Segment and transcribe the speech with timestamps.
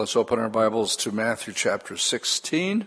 [0.00, 2.86] let's open our Bibles to Matthew chapter 16.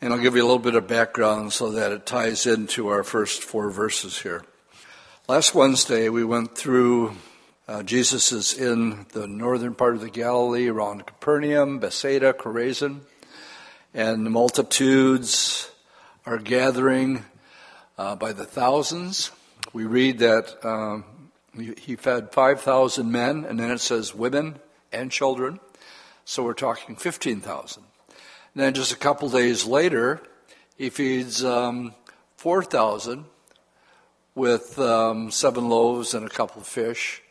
[0.00, 3.04] And I'll give you a little bit of background so that it ties into our
[3.04, 4.42] first four verses here.
[5.28, 7.14] Last Wednesday, we went through
[7.68, 13.00] uh, Jesus is in the northern part of the Galilee around Capernaum, Bethsaida, Chorazin,
[13.92, 15.70] and the multitudes
[16.24, 17.26] are gathering
[17.98, 19.30] uh, by the thousands.
[19.74, 21.04] We read that um,
[21.76, 24.58] he fed 5,000 men, and then it says women
[24.90, 25.60] and children.
[26.28, 27.84] So we're talking 15,000.
[28.56, 30.20] Then just a couple days later,
[30.76, 31.94] he feeds um,
[32.36, 33.26] 4,000
[34.34, 37.22] with um, seven loaves and a couple of fish.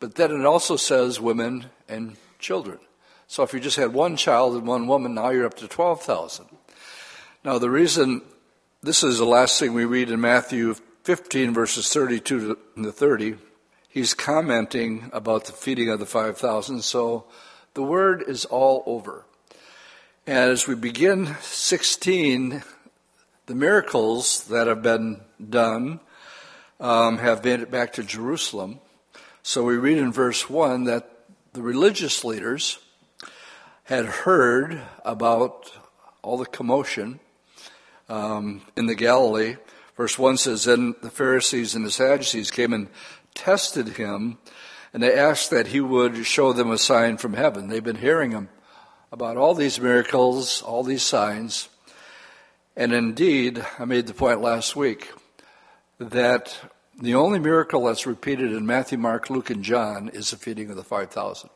[0.00, 2.78] But then it also says women and children.
[3.26, 6.44] So if you just had one child and one woman, now you're up to 12,000.
[7.42, 8.20] Now the reason
[8.82, 13.36] this is the last thing we read in Matthew 15 verses 32 to 30
[13.96, 16.82] he's commenting about the feeding of the 5,000.
[16.82, 17.24] So
[17.76, 19.26] the word is all over.
[20.26, 22.62] And as we begin 16,
[23.44, 26.00] the miracles that have been done
[26.80, 28.80] um, have made it back to Jerusalem.
[29.42, 31.10] So we read in verse 1 that
[31.52, 32.78] the religious leaders
[33.84, 35.70] had heard about
[36.22, 37.20] all the commotion
[38.08, 39.56] um, in the Galilee.
[39.98, 42.88] Verse 1 says, Then the Pharisees and the Sadducees came and
[43.34, 44.38] tested him,
[44.96, 47.68] and they asked that he would show them a sign from heaven.
[47.68, 48.48] They've been hearing him
[49.12, 51.68] about all these miracles, all these signs.
[52.74, 55.12] And indeed, I made the point last week
[55.98, 56.58] that
[56.98, 60.76] the only miracle that's repeated in Matthew, Mark, Luke, and John is the feeding of
[60.76, 61.50] the 5,000.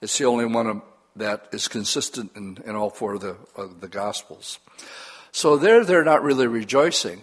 [0.00, 0.82] It's the only one
[1.14, 4.58] that is consistent in, in all four of the, of the Gospels.
[5.30, 7.22] So there, they're not really rejoicing.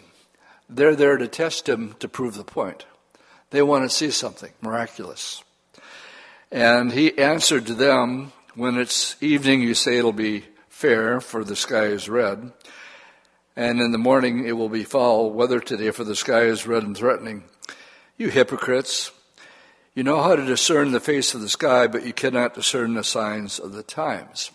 [0.70, 2.86] They're there to test him to prove the point.
[3.54, 5.44] They want to see something miraculous.
[6.52, 11.56] And he answered to them, When it's evening, you say it'll be fair, for the
[11.56, 12.52] sky is red.
[13.56, 16.82] And in the morning, it will be foul weather today, for the sky is red
[16.82, 17.44] and threatening.
[18.18, 19.12] You hypocrites!
[19.94, 23.04] You know how to discern the face of the sky, but you cannot discern the
[23.04, 24.50] signs of the times.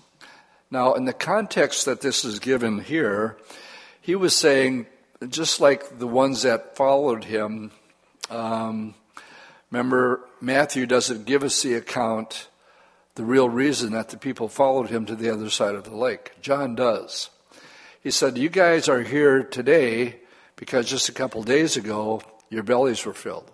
[0.72, 3.37] Now, in the context that this is given here,
[4.00, 4.87] he was saying,
[5.28, 7.70] just like the ones that followed him
[8.30, 8.94] um,
[9.70, 12.48] remember, Matthew doesn't give us the account,
[13.14, 16.32] the real reason that the people followed him to the other side of the lake.
[16.40, 17.30] John does.
[18.02, 20.20] He said, You guys are here today
[20.56, 23.50] because just a couple days ago your bellies were filled.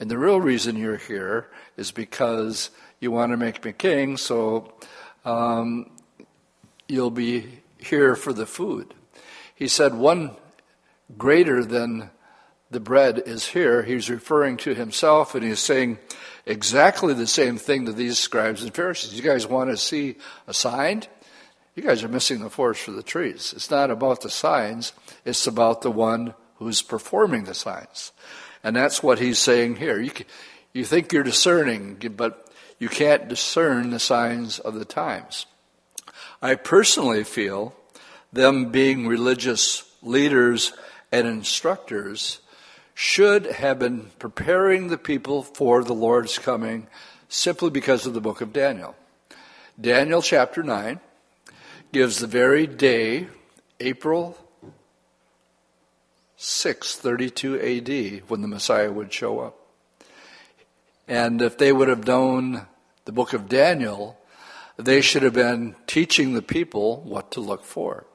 [0.00, 4.72] And the real reason you're here is because you want to make me king, so
[5.24, 5.90] um,
[6.88, 8.94] you'll be here for the food.
[9.54, 10.36] He said, One
[11.18, 12.10] greater than
[12.72, 15.98] the bread is here, he's referring to himself and he's saying
[16.46, 19.14] exactly the same thing to these scribes and Pharisees.
[19.14, 20.16] You guys want to see
[20.46, 21.02] a sign?
[21.74, 23.52] You guys are missing the forest for the trees.
[23.54, 24.92] It's not about the signs,
[25.24, 28.12] it's about the one who's performing the signs.
[28.64, 30.00] And that's what he's saying here.
[30.00, 30.12] You,
[30.72, 35.46] you think you're discerning, but you can't discern the signs of the times.
[36.40, 37.74] I personally feel
[38.32, 40.72] them being religious leaders
[41.10, 42.40] and instructors
[42.94, 46.86] should have been preparing the people for the Lord's coming
[47.28, 48.94] simply because of the book of Daniel.
[49.80, 51.00] Daniel chapter 9
[51.92, 53.28] gives the very day,
[53.80, 54.36] April
[56.36, 59.58] 6, 32 AD, when the Messiah would show up.
[61.08, 62.66] And if they would have known
[63.04, 64.18] the book of Daniel,
[64.76, 68.06] they should have been teaching the people what to look for.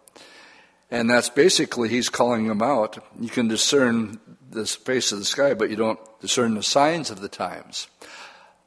[0.90, 3.04] And that's basically, he's calling them out.
[3.20, 7.22] You can discern the face of the sky, but you don't discern the signs of
[7.22, 7.88] the times.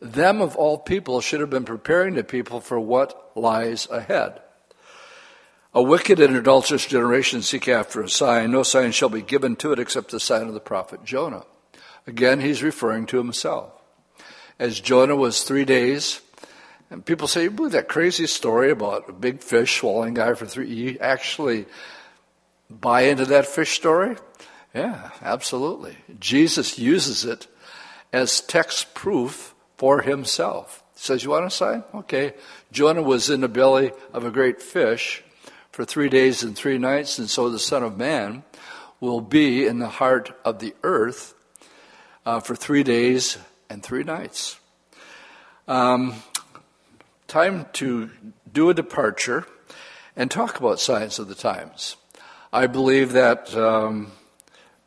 [0.00, 4.40] Them of all people should have been preparing the people for what lies ahead.
[5.72, 8.50] A wicked and adulterous generation seek after a sign.
[8.50, 11.44] No sign shall be given to it except the sign of the prophet Jonah.
[12.06, 13.72] Again, he's referring to himself.
[14.58, 16.20] As Jonah was three days,
[16.90, 20.44] and people say, you believe that crazy story about a big fish swallowing guy for
[20.44, 20.68] three?
[20.68, 21.66] You actually
[22.68, 24.16] buy into that fish story?
[24.74, 25.96] Yeah, absolutely.
[26.18, 27.46] Jesus uses it
[28.12, 30.82] as text proof for himself.
[30.94, 31.82] He says, You want a sign?
[31.94, 32.34] Okay.
[32.70, 35.24] Jonah was in the belly of a great fish
[35.72, 38.42] for three days and three nights, and so the Son of Man
[39.00, 41.34] will be in the heart of the earth
[42.26, 43.38] uh, for three days
[43.68, 44.58] and three nights.
[45.66, 46.14] Um,
[47.26, 48.10] time to
[48.52, 49.46] do a departure
[50.16, 51.96] and talk about signs of the times.
[52.52, 54.12] I believe that um,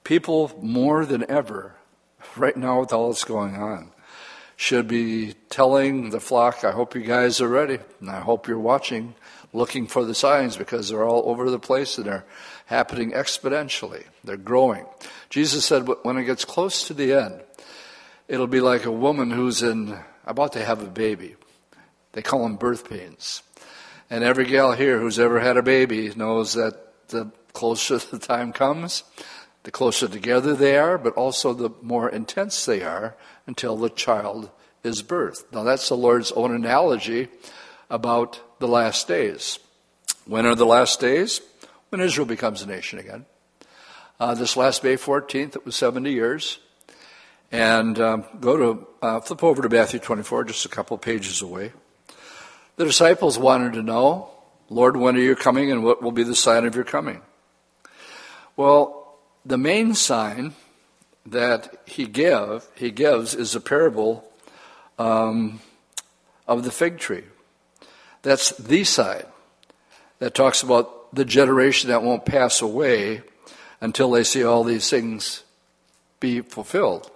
[0.04, 1.76] people more than ever,
[2.36, 3.92] right now with all that's going on,
[4.56, 8.60] should be telling the flock, I hope you guys are ready, and I hope you're
[8.60, 9.16] watching,
[9.52, 12.26] looking for the signs because they're all over the place and they're
[12.66, 14.06] happening exponentially.
[14.24, 14.86] They're growing.
[15.30, 17.42] Jesus said when it gets close to the end,
[18.28, 21.36] it'll be like a woman who's in about to have a baby.
[22.14, 23.44] They call them birth pains.
[24.10, 28.54] And every gal here who's ever had a baby knows that the closer the time
[28.54, 29.04] comes,
[29.64, 33.16] the closer together they are, but also the more intense they are
[33.48, 34.52] until the child
[34.84, 35.46] is birthed.
[35.52, 37.30] Now, that's the Lord's own analogy
[37.90, 39.60] about the last days.
[40.26, 41.42] When are the last days?
[41.90, 43.26] When Israel becomes a nation again.
[44.20, 46.60] Uh, this last May 14th, it was 70 years.
[47.52, 51.72] And um, go to, uh, flip over to Matthew 24, just a couple pages away.
[52.76, 54.32] The disciples wanted to know,
[54.70, 57.22] Lord, when are you coming and what will be the sign of your coming?
[58.56, 59.03] Well,
[59.46, 60.54] the main sign
[61.26, 64.30] that he give he gives is a parable
[65.00, 65.62] um,
[66.48, 67.24] of the fig tree.
[68.22, 69.26] That's the side
[70.20, 73.22] that talks about the generation that won't pass away
[73.82, 75.44] until they see all these things
[76.20, 77.12] be fulfilled.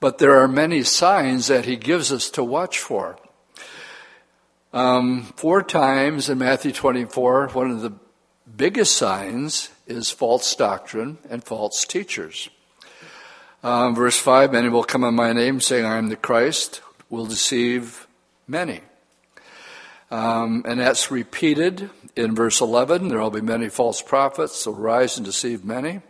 [0.00, 3.18] But there are many signs that he gives us to watch for.
[4.74, 7.92] Um, four times in Matthew 24, one of the
[8.54, 12.48] biggest signs is false doctrine and false teachers.
[13.62, 17.26] Um, verse 5 Many will come in my name, saying, I am the Christ, will
[17.26, 18.06] deceive
[18.46, 18.80] many.
[20.10, 23.08] Um, and that's repeated in verse 11.
[23.08, 26.00] There will be many false prophets, will rise and deceive many.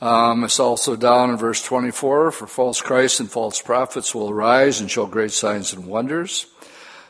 [0.00, 4.80] Um, it's also down in verse 24 for false Christs and false prophets will arise
[4.80, 6.46] and show great signs and wonders.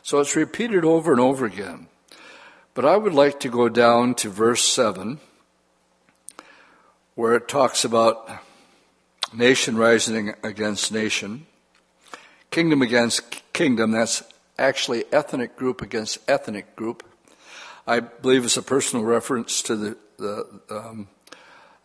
[0.03, 1.89] So it's repeated over and over again.
[2.75, 5.19] But I would like to go down to verse 7,
[7.15, 8.29] where it talks about
[9.33, 11.47] nation rising against nation,
[12.51, 13.93] kingdom against kingdom.
[13.93, 14.23] That's
[14.59, 17.03] actually ethnic group against ethnic group.
[17.87, 21.09] I believe it's a personal reference to the the, um,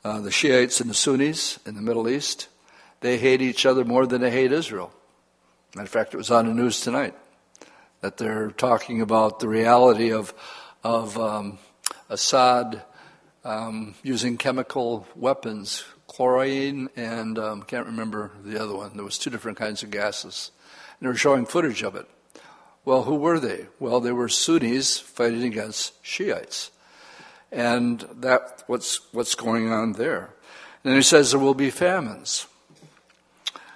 [0.03, 2.47] uh, the Shiites and the Sunnis in the Middle East.
[3.01, 4.91] They hate each other more than they hate Israel.
[5.75, 7.15] Matter of fact, it was on the news tonight
[8.01, 10.33] that they're talking about the reality of
[10.83, 11.59] of um,
[12.09, 12.83] Assad
[13.43, 18.91] um, using chemical weapons chlorine and um, can't remember the other one.
[18.95, 20.51] There was two different kinds of gases,
[20.99, 22.07] and they were showing footage of it.
[22.83, 23.67] Well, who were they?
[23.79, 26.71] Well, they were Sunnis fighting against Shiites,
[27.51, 30.31] and that what's what's going on there.
[30.83, 32.47] And he says there will be famines.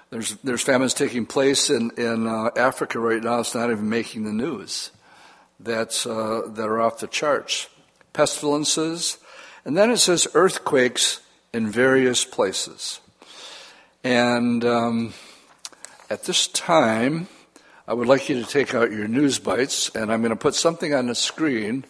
[0.10, 3.40] There's there's famines taking place in in uh, Africa right now.
[3.40, 4.92] It's not even making the news.
[5.60, 7.70] That's uh, that are off the charts.
[8.14, 9.18] Pestilences,
[9.66, 11.22] and then it says earthquakes
[11.54, 13.00] in various places.
[14.04, 15.14] And um,
[16.10, 17.28] at this time,
[17.88, 20.56] I would like you to take out your news bites, and I'm going to put
[20.56, 21.86] something on the screen.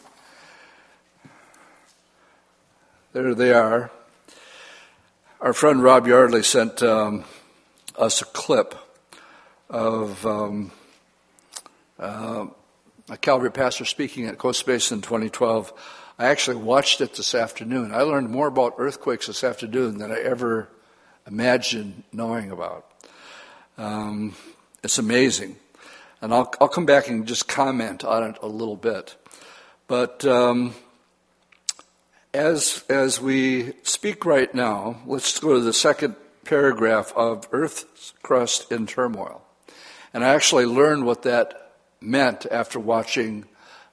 [3.13, 3.91] There they are.
[5.41, 7.25] Our friend Rob Yardley sent um,
[7.97, 8.75] us a clip
[9.69, 10.71] of um,
[11.99, 12.47] uh,
[13.09, 15.73] a Calvary pastor speaking at Costa Mesa in 2012
[16.17, 17.93] I actually watched it this afternoon.
[17.93, 20.69] I learned more about earthquakes this afternoon than I ever
[21.25, 22.85] imagined knowing about.
[23.77, 24.35] Um,
[24.83, 25.55] it's amazing.
[26.21, 29.15] And I'll, I'll come back and just comment on it a little bit.
[29.87, 30.75] But um,
[32.33, 36.15] as, as we speak right now, let's go to the second
[36.45, 39.41] paragraph of Earth's crust in turmoil.
[40.13, 43.45] And I actually learned what that meant after watching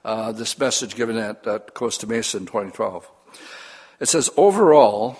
[0.05, 3.11] uh, this message given at, at, Costa Mesa in 2012.
[4.01, 5.19] It says overall,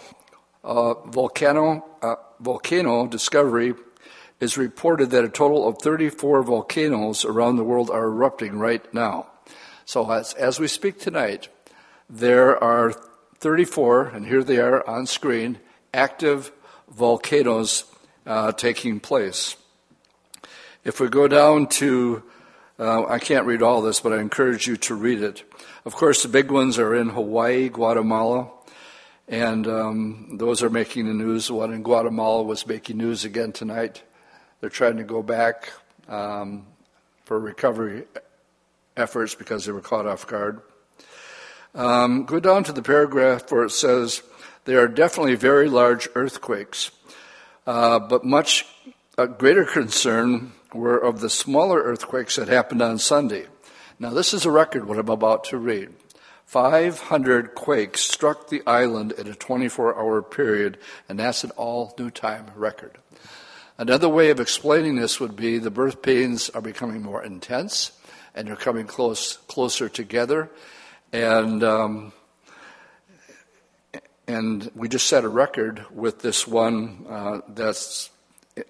[0.65, 3.75] uh, volcano uh, volcano discovery
[4.41, 9.27] is reported that a total of 34 volcanoes around the world are erupting right now.
[9.85, 11.49] So as, as we speak tonight,
[12.09, 12.93] there are
[13.39, 15.59] 34, and here they are on screen,
[15.93, 16.53] active
[16.89, 17.85] volcanoes
[18.27, 19.57] uh, taking place.
[20.85, 22.23] If we go down to
[22.81, 25.45] uh, I can't read all this, but I encourage you to read it.
[25.85, 28.51] Of course, the big ones are in Hawaii, Guatemala,
[29.29, 31.49] and um, those are making the news.
[31.49, 34.03] The one in Guatemala was making news again tonight.
[34.61, 35.71] They're trying to go back
[36.09, 36.65] um,
[37.25, 38.05] for recovery
[38.97, 40.63] efforts because they were caught off guard.
[41.75, 44.23] Um, go down to the paragraph where it says
[44.65, 46.91] there are definitely very large earthquakes,
[47.67, 48.67] uh, but much
[49.19, 53.47] a greater concern were of the smaller earthquakes that happened on Sunday.
[53.99, 55.91] Now, this is a record, what I'm about to read.
[56.47, 62.11] 500 quakes struck the island in a 24 hour period, and that's an all new
[62.11, 62.99] time record.
[63.79, 67.93] Another way of explaining this would be the birth pains are becoming more intense
[68.35, 70.51] and they're coming close, closer together.
[71.13, 72.13] And, um,
[74.27, 78.11] and we just set a record with this one uh, that's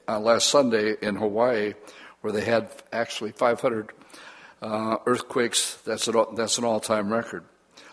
[0.08, 1.74] uh, last Sunday in Hawaii,
[2.20, 3.92] where they had actually 500
[4.62, 5.78] uh, earthquakes.
[5.84, 7.44] That's an, that's an all time record.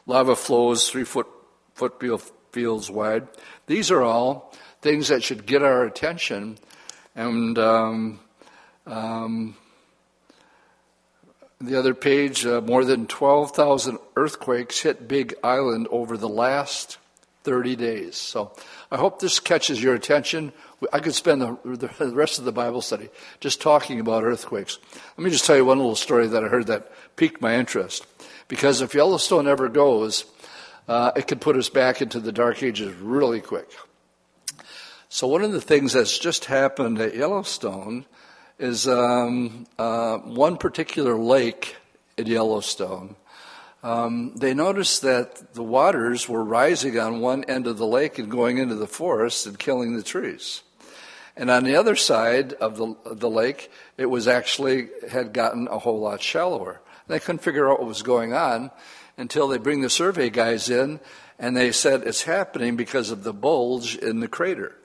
[0.05, 1.27] Lava flows three foot,
[2.51, 3.27] fields wide.
[3.67, 6.57] These are all things that should get our attention.
[7.15, 8.19] And um,
[8.85, 9.55] um,
[11.59, 16.97] the other page, uh, more than 12,000 earthquakes hit Big Island over the last
[17.43, 18.15] 30 days.
[18.17, 18.53] So
[18.91, 20.53] I hope this catches your attention.
[20.93, 24.79] I could spend the, the, rest of the Bible study just talking about earthquakes.
[25.17, 28.05] Let me just tell you one little story that I heard that piqued my interest.
[28.47, 30.23] Because if Yellowstone ever goes,
[30.87, 33.69] uh, it could put us back into the Dark Ages really quick.
[35.09, 38.05] So, one of the things that's just happened at Yellowstone
[38.59, 41.75] is um, uh, one particular lake
[42.17, 43.15] at Yellowstone.
[43.87, 48.29] Um, they noticed that the waters were rising on one end of the lake and
[48.29, 50.61] going into the forest and killing the trees.
[51.37, 55.69] And on the other side of the, of the lake, it was actually had gotten
[55.69, 56.81] a whole lot shallower.
[57.07, 58.71] They couldn't figure out what was going on
[59.15, 60.99] until they bring the survey guys in
[61.39, 64.75] and they said it's happening because of the bulge in the crater.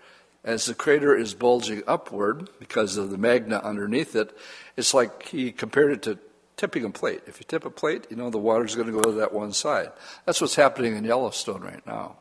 [0.45, 4.31] As the crater is bulging upward because of the magma underneath it,
[4.77, 6.21] it's like he compared it to
[6.57, 7.23] tipping a plate.
[7.27, 9.53] If you tip a plate, you know the water's going to go to that one
[9.53, 9.91] side.
[10.27, 12.17] That's what's happening in Yellowstone right now.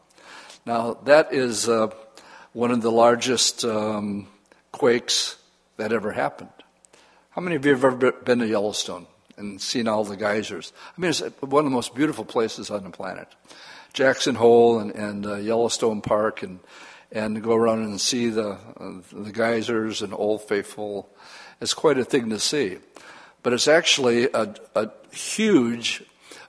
[0.65, 1.87] Now, that is uh,
[2.53, 4.27] one of the largest um,
[4.71, 5.37] quakes
[5.77, 6.49] that ever happened.
[7.31, 9.07] How many of you have ever been to Yellowstone
[9.37, 10.73] and seen all the geysers?
[10.97, 13.27] I mean, it's one of the most beautiful places on the planet.
[13.93, 16.59] Jackson Hole and, and uh, Yellowstone Park, and
[17.11, 21.09] and go around and see the uh, the geysers and Old Faithful.
[21.59, 22.77] It's quite a thing to see,
[23.43, 26.03] but it's actually a, a huge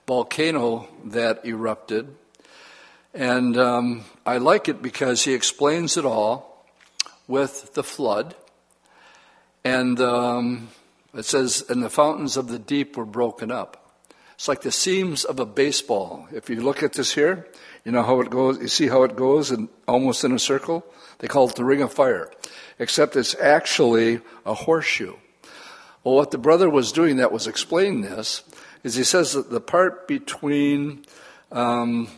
[0.05, 2.15] volcano that erupted
[3.13, 6.65] and um, I like it because he explains it all
[7.27, 8.35] with the flood.
[9.63, 10.69] And um,
[11.13, 13.79] it says, and the fountains of the deep were broken up.
[14.33, 16.27] It's like the seams of a baseball.
[16.33, 17.47] If you look at this here,
[17.85, 20.83] you know how it goes, you see how it goes and almost in a circle?
[21.19, 22.31] They call it the ring of fire.
[22.79, 25.13] Except it's actually a horseshoe.
[26.03, 28.43] Well, what the brother was doing that was explaining this
[28.83, 31.05] is he says that the part between
[31.51, 32.09] um,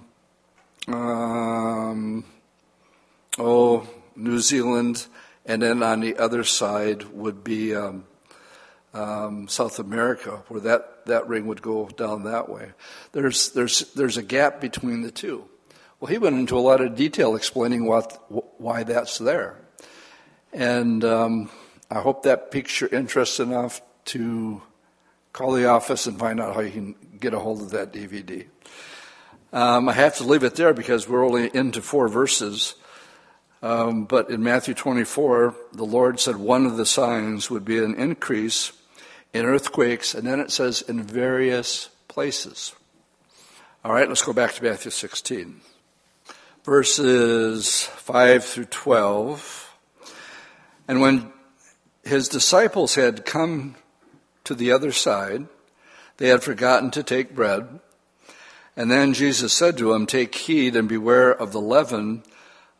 [0.88, 2.24] um,
[3.38, 5.06] oh, New Zealand,
[5.46, 8.06] and then on the other side would be um,
[8.94, 12.72] um, South America, where that, that ring would go down that way.
[13.12, 15.46] There's, there's, there's a gap between the two.
[16.00, 18.24] Well, he went into a lot of detail explaining what,
[18.58, 19.58] why that's there.
[20.52, 21.50] And um,
[21.96, 24.62] I hope that piques your interest enough to
[25.32, 28.46] call the office and find out how you can get a hold of that DVD.
[29.54, 32.76] Um, I have to leave it there because we're only into four verses.
[33.64, 37.96] Um, but in Matthew 24, the Lord said one of the signs would be an
[37.96, 38.74] increase
[39.34, 42.74] in earthquakes, and then it says in various places.
[43.86, 45.62] All right, let's go back to Matthew 16.
[46.66, 49.78] Verses 5 through 12.
[50.90, 51.32] And when
[52.06, 53.76] his disciples had come
[54.44, 55.48] to the other side,
[56.18, 57.80] they had forgotten to take bread.
[58.78, 62.24] And then Jesus said to them, Take heed and beware of the leaven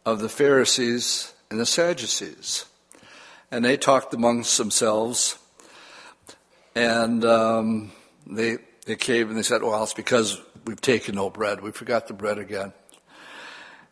[0.06, 2.66] of the Pharisees and the Sadducees.
[3.52, 5.38] And they talked amongst themselves,
[6.76, 7.92] and um,
[8.28, 11.62] they, they came and they said, Well, it's because we've taken no bread.
[11.62, 12.74] We forgot the bread again.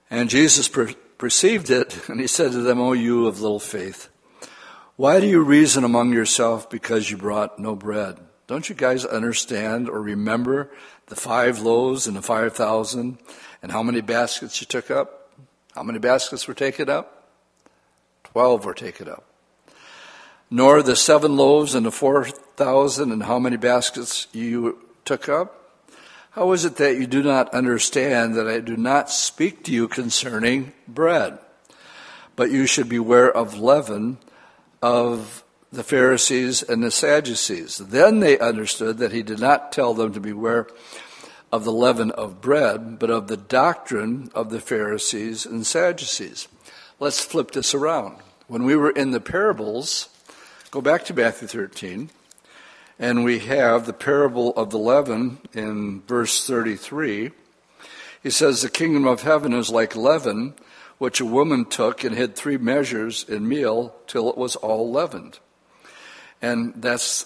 [0.10, 4.10] And Jesus per- perceived it, and he said to them, O you of little faith,
[4.96, 8.20] why do you reason among yourself because you brought no bread?
[8.46, 10.70] Don't you guys understand or remember
[11.08, 13.18] the five loaves and the 5,000
[13.64, 15.32] and how many baskets you took up?
[15.74, 17.32] How many baskets were taken up?
[18.24, 19.24] Twelve were taken up.
[20.52, 25.60] Nor the seven loaves and the 4,000 and how many baskets you took up?
[26.32, 29.88] How is it that you do not understand that I do not speak to you
[29.88, 31.40] concerning bread?
[32.36, 34.20] But you should beware of leaven
[34.84, 37.78] of the Pharisees and the Sadducees.
[37.78, 40.68] Then they understood that he did not tell them to beware
[41.54, 46.50] of the leaven of bread, but of the doctrine of the Pharisees and Sadducees.
[47.00, 48.18] Let's flip this around.
[48.48, 50.10] When we were in the parables,
[50.70, 52.10] go back to Matthew 13,
[53.00, 57.32] and we have the parable of the leaven in verse 33.
[58.22, 60.56] He says, The kingdom of heaven is like leaven
[61.04, 65.38] which a woman took and hid three measures in meal till it was all leavened.
[66.42, 67.26] And that's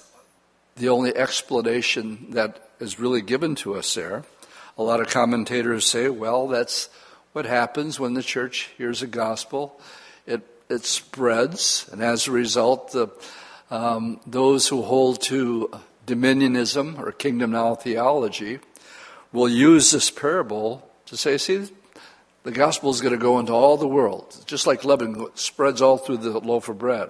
[0.78, 4.24] the only explanation that is really given to us there.
[4.80, 6.90] A lot of commentators say, well, that's
[7.34, 9.80] what happens when the church hears a gospel.
[10.26, 13.10] It, it spreads, and as a result, the,
[13.70, 15.70] um, those who hold to
[16.08, 18.58] dominionism or kingdom now theology
[19.32, 21.68] will use this parable to say, see,
[22.48, 25.98] the gospel is going to go into all the world, just like leaven spreads all
[25.98, 27.10] through the loaf of bread.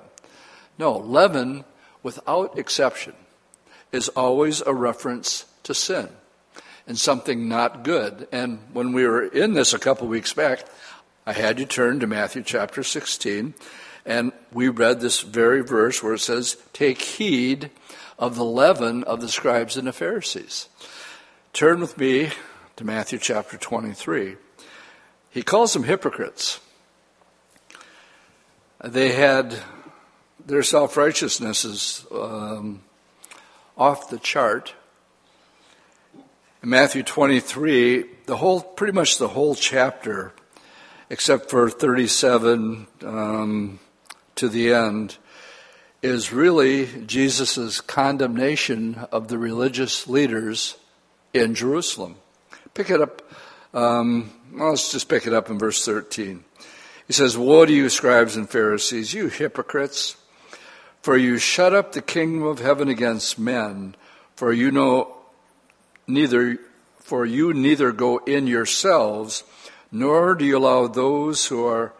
[0.79, 1.63] No, leaven,
[2.01, 3.13] without exception,
[3.91, 6.09] is always a reference to sin
[6.87, 8.27] and something not good.
[8.31, 10.65] And when we were in this a couple weeks back,
[11.27, 13.53] I had you turn to Matthew chapter 16,
[14.07, 17.69] and we read this very verse where it says, Take heed
[18.17, 20.67] of the leaven of the scribes and the Pharisees.
[21.53, 22.31] Turn with me
[22.77, 24.37] to Matthew chapter 23.
[25.29, 26.59] He calls them hypocrites.
[28.83, 29.55] They had
[30.45, 32.81] their self righteousnesses um,
[33.77, 34.73] off the chart.
[36.63, 40.33] In Matthew 23, the whole, pretty much the whole chapter,
[41.09, 43.79] except for 37 um,
[44.35, 45.17] to the end,
[46.01, 50.77] is really Jesus' condemnation of the religious leaders
[51.33, 52.15] in Jerusalem.
[52.73, 53.21] Pick it up,
[53.73, 56.43] um, well, let's just pick it up in verse 13.
[57.07, 60.17] He says, Woe to you, scribes and Pharisees, you hypocrites!
[61.01, 63.95] For you shut up the kingdom of heaven against men,
[64.35, 65.15] for you know
[66.05, 66.59] neither
[66.99, 69.45] for you neither go in yourselves,
[69.89, 71.93] nor do you allow those who are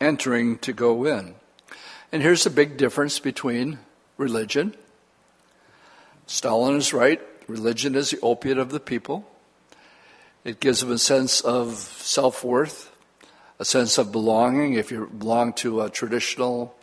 [0.00, 1.34] entering to go in.
[2.10, 3.78] And here's the big difference between
[4.16, 4.74] religion.
[6.26, 7.20] Stalin is right.
[7.46, 9.28] Religion is the opiate of the people.
[10.44, 12.92] It gives them a sense of self worth,
[13.58, 14.74] a sense of belonging.
[14.74, 16.76] If you belong to a traditional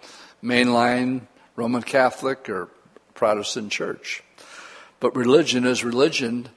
[0.43, 2.69] mainline Roman Catholic or
[3.13, 4.23] Protestant church.
[4.99, 6.49] But religion is religion.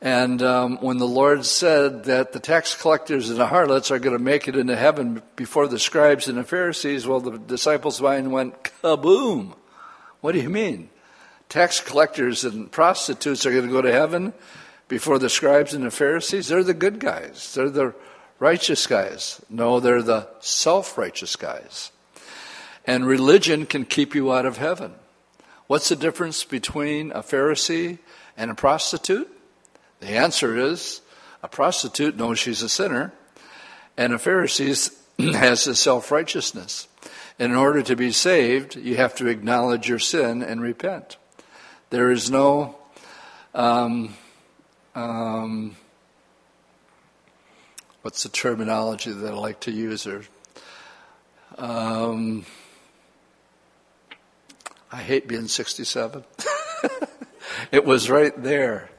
[0.00, 4.16] And um, when the Lord said that the tax collectors and the harlots are going
[4.16, 8.30] to make it into heaven before the scribes and the Pharisees, well, the disciples' mind
[8.30, 9.56] went kaboom.
[10.20, 10.90] What do you mean?
[11.48, 14.32] Tax collectors and prostitutes are going to go to heaven
[14.94, 16.46] before the scribes and the Pharisees?
[16.46, 17.52] They're the good guys.
[17.52, 17.96] They're the
[18.38, 19.40] righteous guys.
[19.50, 21.90] No, they're the self righteous guys.
[22.84, 24.94] And religion can keep you out of heaven.
[25.66, 27.98] What's the difference between a Pharisee
[28.36, 29.28] and a prostitute?
[29.98, 31.00] The answer is
[31.42, 33.12] a prostitute knows she's a sinner,
[33.96, 36.86] and a Pharisee has a self righteousness.
[37.40, 41.16] In order to be saved, you have to acknowledge your sin and repent.
[41.90, 42.76] There is no
[43.54, 44.14] um,
[44.94, 45.76] um,
[48.02, 50.06] what's the terminology that I like to use?
[50.06, 50.24] Or
[51.58, 52.44] um,
[54.92, 56.24] I hate being 67.
[57.72, 58.90] it was right there.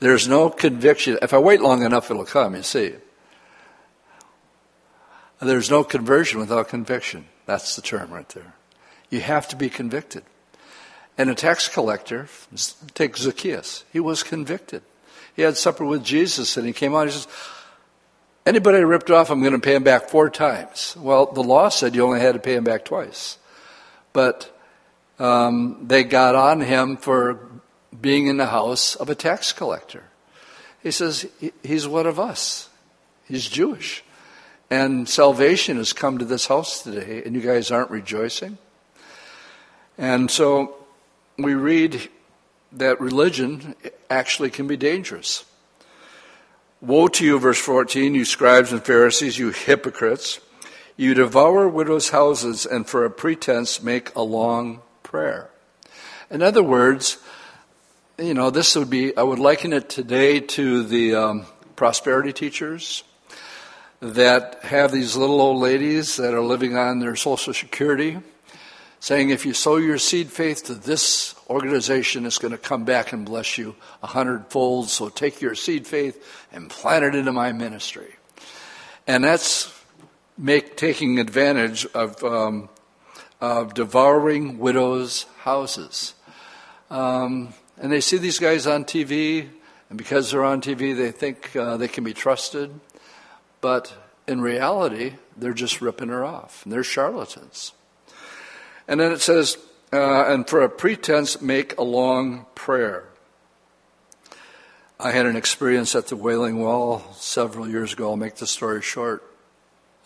[0.00, 1.18] There's no conviction.
[1.22, 2.94] If I wait long enough, it'll come, you see.
[5.40, 7.26] There's no conversion without conviction.
[7.46, 8.54] That's the term right there.
[9.10, 10.24] You have to be convicted.
[11.18, 12.28] And a tax collector,
[12.94, 14.82] take Zacchaeus, he was convicted.
[15.36, 17.28] He had supper with Jesus and he came out and he says,
[18.46, 20.96] Anybody ripped off, I'm going to pay him back four times.
[20.98, 23.38] Well, the law said you only had to pay him back twice.
[24.12, 24.56] But
[25.18, 27.40] um, they got on him for
[28.00, 30.04] being in the house of a tax collector.
[30.82, 31.26] He says,
[31.62, 32.68] He's one of us.
[33.24, 34.04] He's Jewish.
[34.70, 38.58] And salvation has come to this house today, and you guys aren't rejoicing?
[39.98, 40.76] And so
[41.36, 42.08] we read
[42.72, 43.74] that religion
[44.10, 45.44] actually can be dangerous.
[46.80, 50.40] Woe to you, verse 14, you scribes and Pharisees, you hypocrites!
[50.98, 55.50] You devour widows' houses and for a pretense make a long prayer.
[56.30, 57.18] In other words,
[58.18, 63.04] you know, this would be, I would liken it today to the um, prosperity teachers
[64.00, 68.18] that have these little old ladies that are living on their Social Security
[69.00, 73.12] saying, if you sow your seed faith to this organization, it's going to come back
[73.12, 74.88] and bless you a hundredfold.
[74.88, 78.16] So take your seed faith and plant it into my ministry.
[79.06, 79.72] And that's
[80.38, 82.68] make taking advantage of um,
[83.40, 86.14] of devouring widows' houses.
[86.90, 89.48] Um, and they see these guys on TV,
[89.88, 92.80] and because they're on TV, they think uh, they can be trusted.
[93.60, 93.92] But
[94.26, 97.72] in reality, they're just ripping her off, and they're charlatans.
[98.88, 99.58] And then it says,
[99.92, 103.08] uh, and for a pretense, make a long prayer.
[104.98, 108.10] I had an experience at the Wailing Wall several years ago.
[108.10, 109.22] I'll make the story short.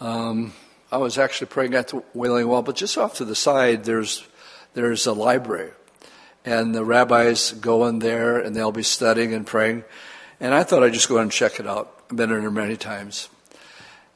[0.00, 0.52] Um,
[0.90, 4.26] I was actually praying at the Wailing Wall, but just off to the side, there's
[4.74, 5.70] there's a library,
[6.44, 9.84] and the rabbis go in there and they'll be studying and praying.
[10.40, 12.02] And I thought I'd just go and check it out.
[12.10, 13.28] I've been in there many times.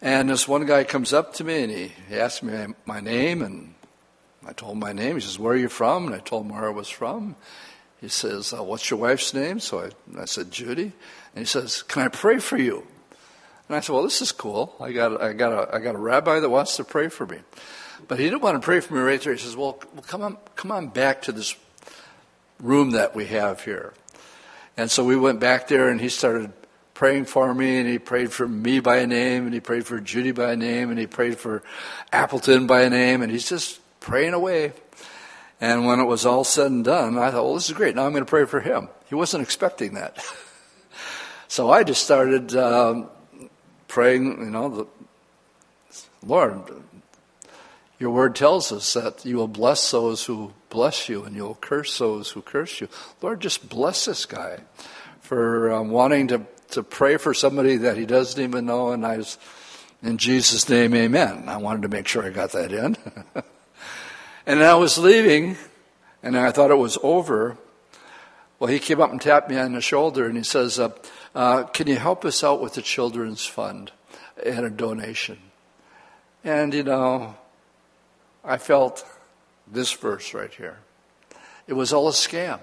[0.01, 3.43] And this one guy comes up to me and he, he asked me my name,
[3.43, 3.75] and
[4.47, 5.15] I told him my name.
[5.17, 7.37] He says, "Where are you from?" And I told him where I was from.
[8.01, 10.93] He says, uh, "What's your wife's name?" So I, I said, "Judy."
[11.35, 12.87] And he says, "Can I pray for you?"
[13.69, 14.77] And I said, "Well, this is cool.
[14.81, 17.39] I got I got a I got a rabbi that wants to pray for me."
[18.07, 19.33] But he didn't want to pray for me right there.
[19.33, 21.57] He says, "Well, well come on come on back to this
[22.61, 23.95] room that we have here."
[24.77, 26.53] And so we went back there, and he started
[26.95, 30.33] praying for me, and he prayed for me by name, and he prayed for Judy
[30.33, 31.63] by name, and he prayed for
[32.13, 34.71] Appleton by name, and he's just praying away.
[35.63, 37.97] And when it was all said and done, I thought, well, this is great.
[37.97, 38.89] Now I'm going to pray for him.
[39.09, 40.23] He wasn't expecting that.
[41.49, 43.09] so I just started um,
[43.89, 44.87] praying, you know, the,
[46.23, 46.61] Lord,
[47.99, 51.97] your word tells us that you will bless those who bless you and you'll curse
[51.97, 52.89] those who curse you.
[53.23, 54.61] Lord, just bless this guy
[55.21, 58.93] for um, wanting to, to pray for somebody that he doesn't even know.
[58.93, 59.39] And I was,
[60.03, 61.49] in Jesus' name, amen.
[61.49, 62.99] I wanted to make sure I got that in.
[64.47, 65.57] And I was leaving,
[66.23, 67.57] and I thought it was over.
[68.59, 70.91] Well, he came up and tapped me on the shoulder, and he says, uh,
[71.35, 73.93] uh, "Can you help us out with the children's fund
[74.45, 75.39] and a donation?"
[76.45, 77.37] And you know,
[78.45, 79.07] I felt
[79.67, 80.79] this verse right here.
[81.67, 82.61] It was all a scam.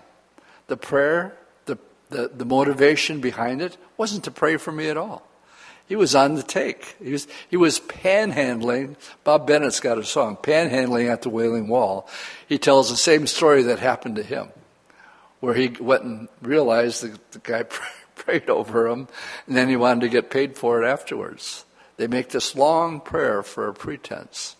[0.67, 5.27] The prayer, the, the, the motivation behind it wasn't to pray for me at all.
[5.91, 6.95] He was on the take.
[7.03, 8.95] He was, he was panhandling.
[9.25, 12.07] Bob Bennett's got a song, Panhandling at the Wailing Wall.
[12.47, 14.51] He tells the same story that happened to him,
[15.41, 17.63] where he went and realized the, the guy
[18.15, 19.09] prayed over him,
[19.45, 21.65] and then he wanted to get paid for it afterwards.
[21.97, 24.55] They make this long prayer for a pretense.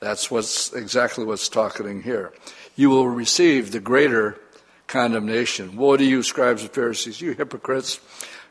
[0.00, 2.32] That's what's exactly what's talking here.
[2.74, 4.40] You will receive the greater
[4.88, 5.76] condemnation.
[5.76, 8.00] Woe to you, scribes and Pharisees, you hypocrites!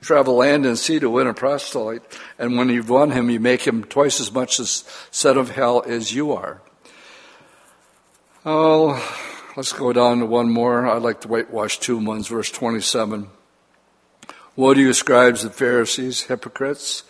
[0.03, 2.03] Travel land and sea to win a proselyte,
[2.37, 5.83] and when you've won him, you make him twice as much a set of hell
[5.87, 6.61] as you are.
[8.45, 9.01] Oh,
[9.55, 10.85] let's go down to one more.
[10.87, 13.29] I'd like to whitewash two ones, verse 27.
[14.55, 17.03] Woe to you, scribes and Pharisees, hypocrites!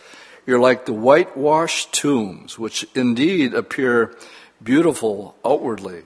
[0.46, 4.16] You're like the whitewashed tombs, which indeed appear
[4.62, 6.04] beautiful outwardly,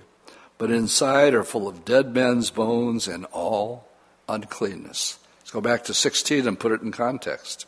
[0.58, 3.88] but inside are full of dead men's bones and all
[4.30, 5.20] uncleanness.
[5.48, 7.68] Let's go back to 16 and put it in context.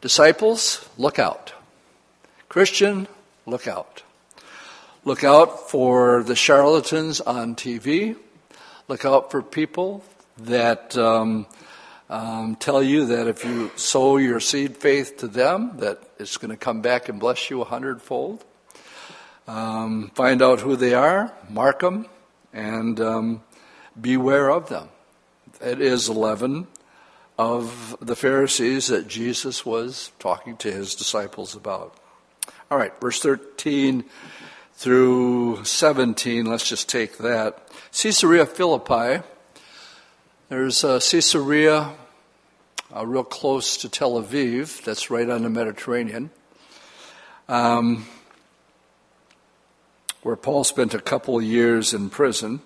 [0.00, 1.52] Disciples, look out.
[2.48, 3.08] Christian,
[3.44, 4.02] look out.
[5.04, 8.16] Look out for the charlatans on TV.
[8.88, 10.02] Look out for people
[10.38, 11.44] that um,
[12.08, 16.52] um, tell you that if you sow your seed faith to them, that it's going
[16.52, 18.42] to come back and bless you a hundredfold.
[19.46, 22.06] Um, find out who they are, mark them,
[22.50, 23.42] and um,
[24.00, 24.88] beware of them.
[25.60, 26.66] It is 11
[27.38, 31.96] of the Pharisees that Jesus was talking to his disciples about.
[32.70, 34.04] All right, verse 13
[34.74, 37.68] through 17, let's just take that.
[37.92, 39.22] Caesarea Philippi.
[40.48, 41.92] There's uh, Caesarea,
[42.94, 46.30] uh, real close to Tel Aviv, that's right on the Mediterranean,
[47.48, 48.06] um,
[50.22, 52.60] where Paul spent a couple years in prison.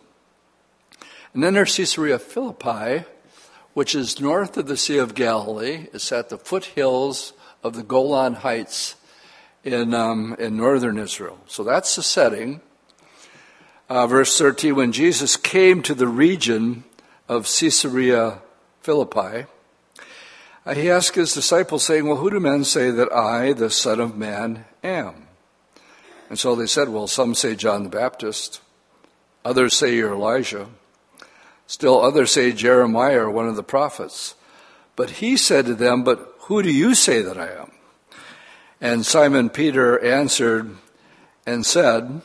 [1.37, 3.05] And then there's Caesarea Philippi,
[3.75, 5.87] which is north of the Sea of Galilee.
[5.93, 8.97] It's at the foothills of the Golan Heights
[9.63, 11.39] in, um, in northern Israel.
[11.47, 12.63] So that's the setting.
[13.91, 16.85] Uh, verse 13 When Jesus came to the region
[17.29, 18.41] of Caesarea
[18.81, 19.45] Philippi,
[20.65, 24.01] uh, he asked his disciples, saying, Well, who do men say that I, the Son
[24.01, 25.27] of Man, am?
[26.31, 28.63] And so they said, Well, some say John the Baptist,
[29.45, 30.69] others say you're Elijah
[31.67, 34.35] Still others say Jeremiah or one of the prophets.
[34.95, 37.73] But he said to them, But who do you say that I am?
[38.81, 40.77] And Simon Peter answered
[41.47, 42.23] and said,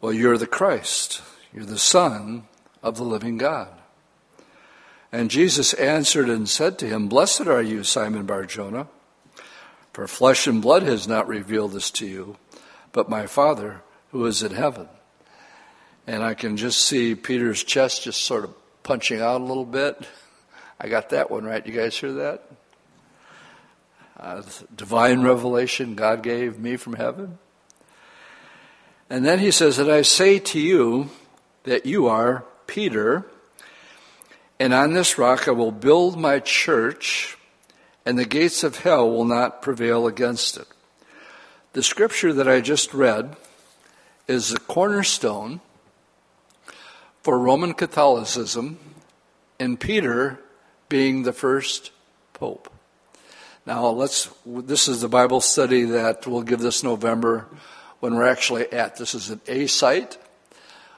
[0.00, 1.22] Well, you're the Christ.
[1.52, 2.44] You're the Son
[2.82, 3.68] of the living God.
[5.12, 8.88] And Jesus answered and said to him, Blessed are you, Simon Barjona,
[9.92, 12.38] for flesh and blood has not revealed this to you,
[12.92, 14.88] but my Father who is in heaven.
[16.06, 20.04] And I can just see Peter's chest just sort of punching out a little bit.
[20.80, 21.64] I got that one right.
[21.64, 22.42] You guys hear that?
[24.18, 24.42] Uh,
[24.74, 27.38] divine revelation God gave me from heaven.
[29.08, 31.10] And then he says, that I say to you
[31.64, 33.26] that you are Peter,
[34.58, 37.36] and on this rock I will build my church,
[38.06, 40.66] and the gates of hell will not prevail against it.
[41.74, 43.36] The scripture that I just read
[44.26, 45.60] is the cornerstone
[47.22, 48.78] for Roman Catholicism,
[49.60, 50.40] and Peter
[50.88, 51.92] being the first
[52.32, 52.72] pope.
[53.64, 57.46] Now, let's, this is the Bible study that we'll give this November
[58.00, 58.96] when we're actually at.
[58.96, 60.18] This is an A site.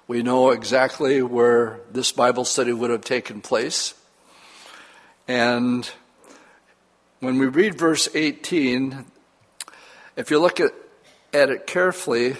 [0.08, 3.92] We know exactly where this Bible study would have taken place.
[5.28, 5.90] And
[7.20, 9.04] when we read verse 18,
[10.16, 10.72] if you look at,
[11.34, 12.36] at it carefully,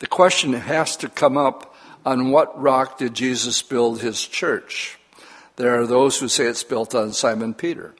[0.00, 1.73] the question has to come up
[2.04, 4.98] on what rock did Jesus build his church?
[5.56, 7.94] There are those who say it's built on Simon Peter.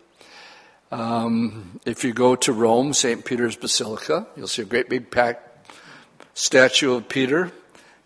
[0.90, 3.24] Um, if you go to Rome, St.
[3.24, 5.72] Peter's Basilica, you'll see a great big packed
[6.34, 7.52] statue of Peter,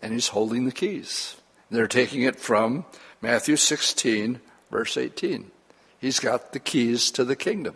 [0.01, 1.35] and he's holding the keys.
[1.69, 2.85] They're taking it from
[3.21, 4.39] Matthew 16,
[4.71, 5.51] verse 18.
[5.99, 7.75] He's got the keys to the kingdom.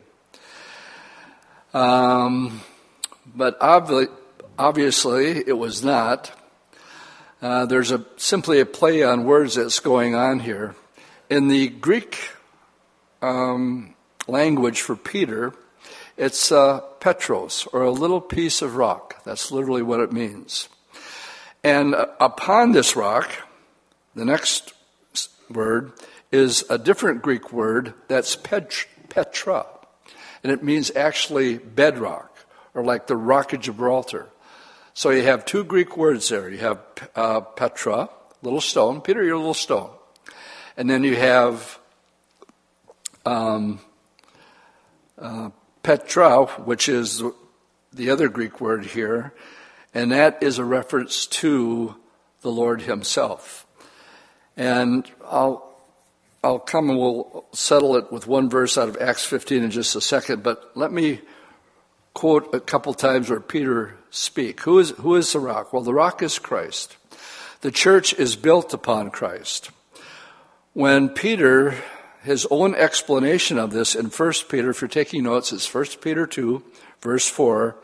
[1.74, 2.62] Um,
[3.26, 4.12] but obvi-
[4.58, 6.32] obviously, it was not.
[7.44, 10.76] Uh, there's a, simply a play on words that's going on here.
[11.30, 12.30] In the Greek
[13.22, 13.96] um,
[14.30, 15.54] language for Peter,
[16.16, 19.22] it's uh, Petros, or a little piece of rock.
[19.26, 20.70] That's literally what it means.
[21.66, 23.30] And uh, upon this rock,
[24.16, 24.74] the next
[25.50, 25.92] word
[26.32, 29.66] is a different Greek word that's Petra
[30.44, 32.38] and it means actually bedrock,
[32.74, 34.30] or like the rock of Gibraltar.
[34.96, 36.50] So you have two Greek words there.
[36.50, 36.80] You have
[37.16, 38.10] uh, Petra,
[38.44, 39.02] little stone.
[39.02, 39.90] Peter, you're a little stone.
[40.78, 41.80] And then you have
[43.26, 43.80] um,
[45.18, 45.50] uh,
[45.82, 47.24] Petra, which is
[47.92, 49.34] the other Greek word here,
[49.96, 51.96] and that is a reference to
[52.42, 53.66] the Lord Himself.
[54.56, 55.72] And I'll
[56.44, 59.96] I'll come and we'll settle it with one verse out of Acts 15 in just
[59.96, 61.22] a second, but let me
[62.14, 64.62] quote a couple times where Peter speak.
[64.62, 65.74] Who is, who is the rock?
[65.74, 66.96] Well, the rock is Christ.
[67.62, 69.72] The church is built upon Christ.
[70.74, 71.76] When Peter,
[72.22, 76.28] his own explanation of this in 1 Peter, if you're taking notes, it's 1 Peter
[76.28, 76.64] 2,
[77.02, 77.76] verse 4,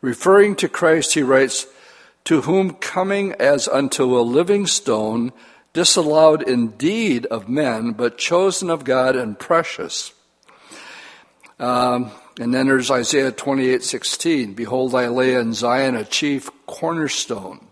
[0.00, 1.66] referring to Christ, he writes,
[2.26, 5.32] To whom coming as unto a living stone,
[5.72, 10.12] disallowed indeed of men, but chosen of God and precious.
[11.58, 14.54] Um, and then there's Isaiah 28 16.
[14.54, 17.66] Behold, I lay in Zion a chief cornerstone,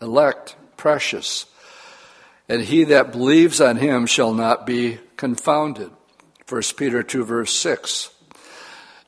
[0.00, 1.46] elect, precious.
[2.48, 5.90] And he that believes on him shall not be confounded.
[6.48, 8.10] 1 Peter 2, verse 6.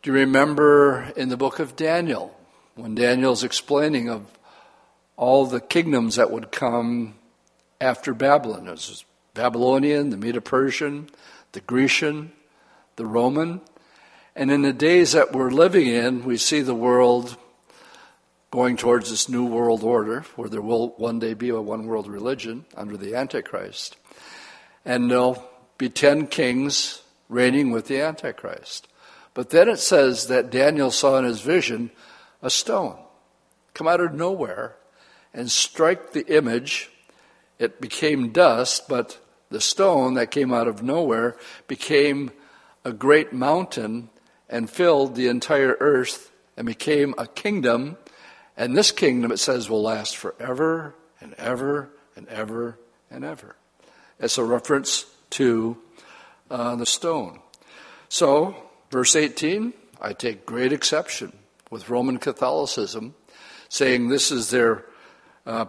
[0.02, 2.36] Do you remember in the book of Daniel,
[2.74, 4.26] when Daniel's explaining of
[5.18, 7.14] all the kingdoms that would come
[7.80, 8.68] after Babylon.
[8.68, 11.10] It was Babylonian, the Medo Persian,
[11.52, 12.32] the Grecian,
[12.96, 13.60] the Roman.
[14.38, 17.36] And in the days that we're living in, we see the world
[18.52, 22.06] going towards this new world order where there will one day be a one world
[22.06, 23.96] religion under the Antichrist.
[24.84, 25.44] And there'll
[25.76, 28.86] be ten kings reigning with the Antichrist.
[29.34, 31.90] But then it says that Daniel saw in his vision
[32.40, 32.96] a stone
[33.74, 34.76] come out of nowhere
[35.34, 36.92] and strike the image
[37.58, 39.18] it became dust, but
[39.50, 42.30] the stone that came out of nowhere became
[42.84, 44.10] a great mountain
[44.48, 47.96] and filled the entire earth and became a kingdom.
[48.56, 52.78] And this kingdom, it says, will last forever and ever and ever
[53.10, 53.56] and ever.
[54.18, 55.78] It's a reference to
[56.50, 57.40] uh, the stone.
[58.08, 58.56] So,
[58.90, 61.32] verse 18, I take great exception
[61.70, 63.14] with Roman Catholicism,
[63.68, 64.84] saying this is their
[65.46, 65.66] uh,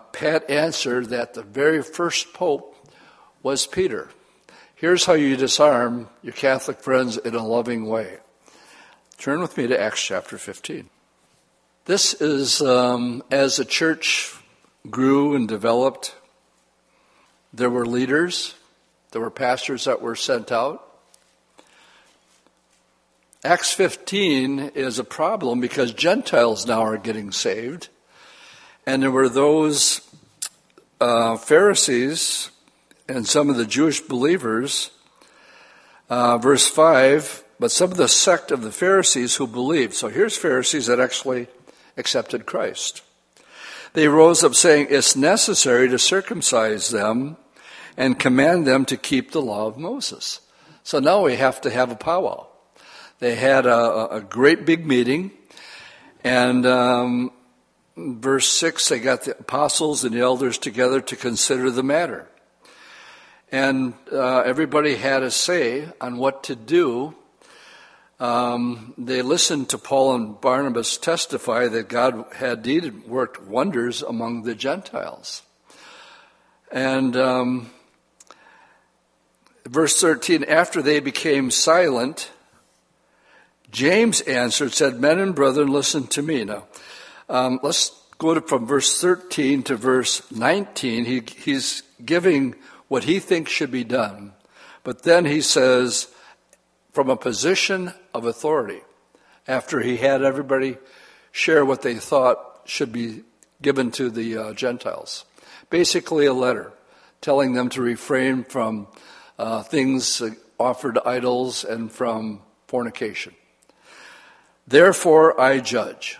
[0.47, 2.75] answer that the very first pope
[3.43, 4.09] was Peter.
[4.75, 8.17] Here's how you disarm your Catholic friends in a loving way.
[9.19, 10.89] Turn with me to Acts chapter 15.
[11.83, 14.33] This is um, as the church
[14.89, 16.15] grew and developed,
[17.51, 18.55] there were leaders,
[19.11, 20.89] there were pastors that were sent out.
[23.43, 27.89] Acts 15 is a problem because Gentiles now are getting saved.
[28.85, 29.99] And there were those
[31.01, 32.51] uh, Pharisees
[33.09, 34.91] and some of the Jewish believers,
[36.09, 39.93] uh, verse 5, but some of the sect of the Pharisees who believed.
[39.93, 41.47] So here's Pharisees that actually
[41.97, 43.01] accepted Christ.
[43.93, 47.37] They rose up saying, It's necessary to circumcise them
[47.97, 50.39] and command them to keep the law of Moses.
[50.83, 52.47] So now we have to have a powwow.
[53.19, 55.31] They had a, a great big meeting,
[56.23, 57.31] and um,
[57.97, 62.27] verse 6, they got the apostles and the elders together to consider the matter.
[63.51, 67.15] And uh, everybody had a say on what to do
[68.19, 74.43] um, they listened to Paul and Barnabas testify that God had indeed worked wonders among
[74.43, 75.43] the Gentiles.
[76.71, 77.69] And um,
[79.65, 82.29] verse 13, after they became silent,
[83.71, 86.43] James answered, said, Men and brethren, listen to me.
[86.43, 86.65] Now,
[87.29, 91.05] um, let's go to, from verse 13 to verse 19.
[91.05, 92.55] He, he's giving
[92.89, 94.33] what he thinks should be done.
[94.83, 96.07] But then he says,
[96.91, 98.81] from a position of authority,
[99.47, 100.77] after he had everybody
[101.31, 103.23] share what they thought should be
[103.61, 105.25] given to the uh, Gentiles.
[105.69, 106.71] Basically, a letter
[107.21, 108.87] telling them to refrain from
[109.37, 110.21] uh, things
[110.59, 113.33] offered to idols and from fornication.
[114.67, 116.19] Therefore, I judge.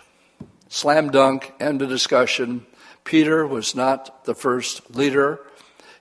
[0.68, 2.66] Slam dunk, end of discussion.
[3.04, 5.40] Peter was not the first leader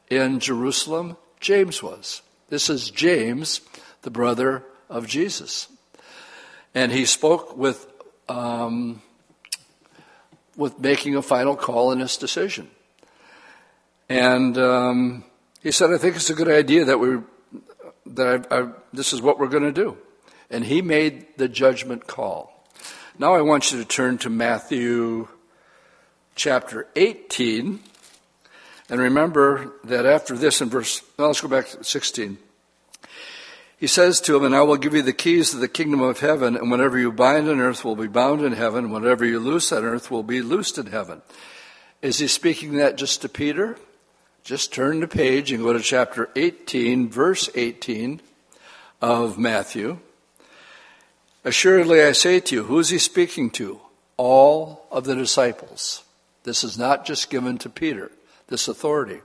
[0.09, 2.21] in Jerusalem, James was.
[2.49, 3.61] This is James,
[4.01, 5.67] the brother of Jesus.
[6.73, 7.87] And he spoke with,
[8.27, 9.01] um,
[10.55, 12.69] with making a final call in his decision.
[14.07, 15.23] And um,
[15.61, 17.19] he said, I think it's a good idea that we
[18.05, 19.97] that I, I, this is what we're going to do.
[20.49, 22.67] And he made the judgment call.
[23.17, 25.27] Now I want you to turn to Matthew
[26.35, 27.79] chapter 18.
[28.89, 32.37] And remember that after this in verse, well, let's go back to 16.
[33.79, 36.19] He says to him, And I will give you the keys of the kingdom of
[36.19, 39.39] heaven, and whatever you bind on earth will be bound in heaven, and whatever you
[39.39, 41.21] loose on earth will be loosed in heaven.
[42.01, 43.77] Is he speaking that just to Peter?
[44.43, 48.21] Just turn the page and go to chapter 18, verse 18
[49.01, 49.99] of Matthew.
[51.45, 53.79] Assuredly, I say to you, who is he speaking to?
[54.17, 56.03] All of the disciples.
[56.43, 58.11] This is not just given to Peter,
[58.47, 59.21] this authority.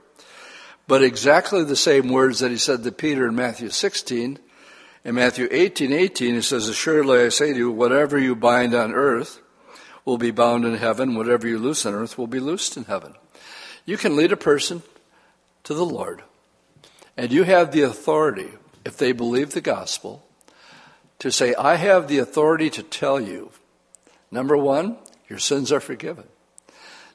[0.87, 4.39] But exactly the same words that he said to Peter in Matthew 16.
[5.05, 8.91] In Matthew 18, 18, he says, Assuredly I say to you, whatever you bind on
[8.91, 9.39] earth
[10.03, 13.13] will be bound in heaven, whatever you loose on earth will be loosed in heaven.
[13.85, 14.81] You can lead a person
[15.63, 16.23] to the Lord.
[17.15, 18.49] And you have the authority,
[18.83, 20.25] if they believe the gospel,
[21.19, 23.51] to say, I have the authority to tell you,
[24.31, 24.97] number one,
[25.29, 26.25] your sins are forgiven.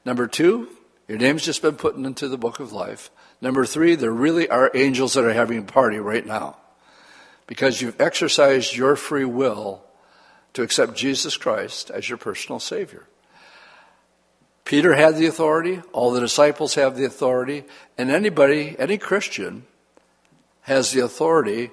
[0.04, 0.68] Number two,
[1.08, 3.10] your name's just been put into the book of life.
[3.40, 6.59] Number three, there really are angels that are having a party right now
[7.50, 9.82] because you've exercised your free will
[10.52, 13.08] to accept Jesus Christ as your personal Savior.
[14.64, 17.64] Peter had the authority, all the disciples have the authority,
[17.98, 19.64] and anybody, any Christian,
[20.60, 21.72] has the authority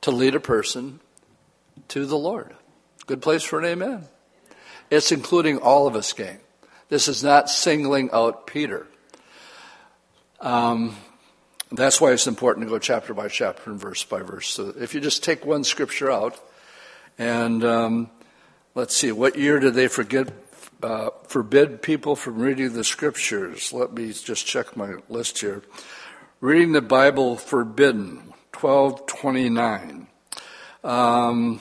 [0.00, 0.98] to lead a person
[1.88, 2.54] to the Lord.
[3.04, 4.04] Good place for an amen.
[4.90, 6.38] It's including all of us, gang.
[6.88, 8.86] This is not singling out Peter.
[10.40, 10.96] Um,
[11.70, 14.48] that's why it's important to go chapter by chapter and verse by verse.
[14.48, 16.38] So if you just take one scripture out,
[17.18, 18.10] and um,
[18.74, 20.32] let's see, what year did they forget
[20.82, 23.72] uh, forbid people from reading the scriptures.
[23.72, 25.62] Let me just check my list here.
[26.40, 30.06] Reading the Bible forbidden, 1229.
[30.84, 31.60] Um,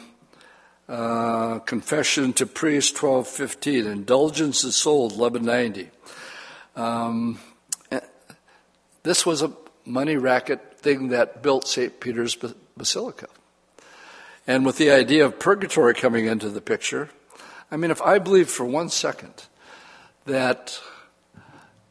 [0.88, 3.88] uh, confession to priest, 1215.
[3.88, 5.90] Indulgence is sold, 1190.
[6.76, 7.40] Um,
[7.92, 8.00] eh,
[9.02, 9.52] this was a
[9.88, 12.00] money racket thing that built St.
[12.00, 12.38] Peter's
[12.76, 13.28] Basilica.
[14.46, 17.10] And with the idea of purgatory coming into the picture,
[17.72, 19.46] I mean, if I believe for one second
[20.26, 20.80] that,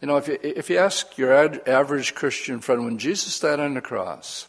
[0.00, 1.32] you know, if you, if you ask your
[1.68, 4.48] average Christian friend, when Jesus died on the cross,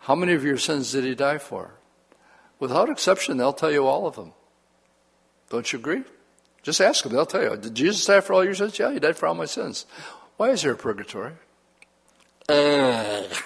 [0.00, 1.74] how many of your sins did he die for?
[2.58, 4.32] Without exception, they'll tell you all of them.
[5.50, 6.02] Don't you agree?
[6.62, 7.56] Just ask them, they'll tell you.
[7.56, 8.78] Did Jesus die for all your sins?
[8.78, 9.86] Yeah, he died for all my sins.
[10.36, 11.32] Why is there a purgatory?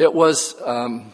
[0.00, 1.12] It was um,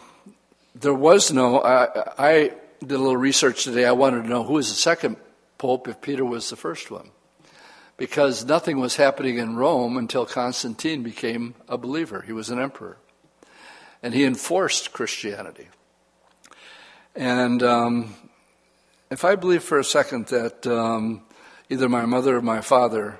[0.73, 3.83] there was no, I, I did a little research today.
[3.83, 5.17] I wanted to know who was the second
[5.57, 7.09] pope if Peter was the first one.
[7.97, 12.21] Because nothing was happening in Rome until Constantine became a believer.
[12.21, 12.97] He was an emperor.
[14.01, 15.67] And he enforced Christianity.
[17.13, 18.15] And um,
[19.11, 21.23] if I believe for a second that um,
[21.69, 23.19] either my mother or my father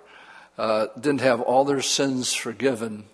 [0.58, 3.06] uh, didn't have all their sins forgiven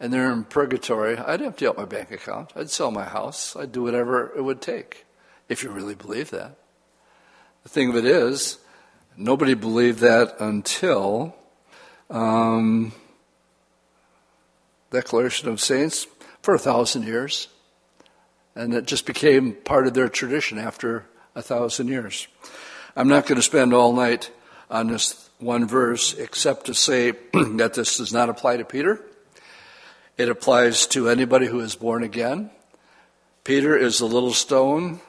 [0.00, 2.52] and they're in purgatory, I'd empty out my bank account.
[2.56, 3.56] I'd sell my house.
[3.56, 5.06] I'd do whatever it would take,
[5.48, 6.56] if you really believe that.
[7.62, 8.58] The thing of it is,
[9.16, 11.34] nobody believed that until
[12.10, 12.92] um,
[14.90, 16.06] Declaration of Saints
[16.42, 17.48] for a thousand years.
[18.54, 22.28] And it just became part of their tradition after a thousand years.
[22.94, 24.30] I'm not going to spend all night
[24.70, 29.00] on this one verse except to say that this does not apply to Peter.
[30.16, 32.50] It applies to anybody who is born again,
[33.42, 35.00] Peter is the little stone,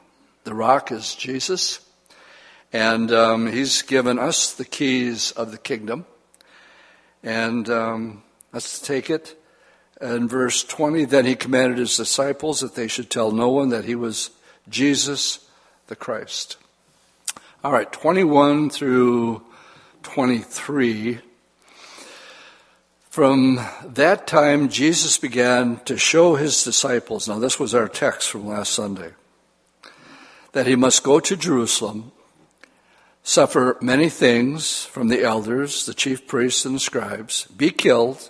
[0.44, 1.80] the rock is Jesus,
[2.74, 6.06] and um, he's given us the keys of the kingdom.
[7.24, 9.42] And um, let's take it.
[10.02, 13.86] In verse 20, then he commanded his disciples that they should tell no one that
[13.86, 14.32] he was
[14.68, 15.48] Jesus
[15.88, 16.58] the Christ.
[17.64, 19.42] All right, 21 through
[20.06, 21.20] 23.
[23.10, 28.48] From that time, Jesus began to show his disciples, now this was our text from
[28.48, 29.14] last Sunday,
[30.52, 32.12] that he must go to Jerusalem,
[33.24, 38.30] suffer many things from the elders, the chief priests, and the scribes, be killed,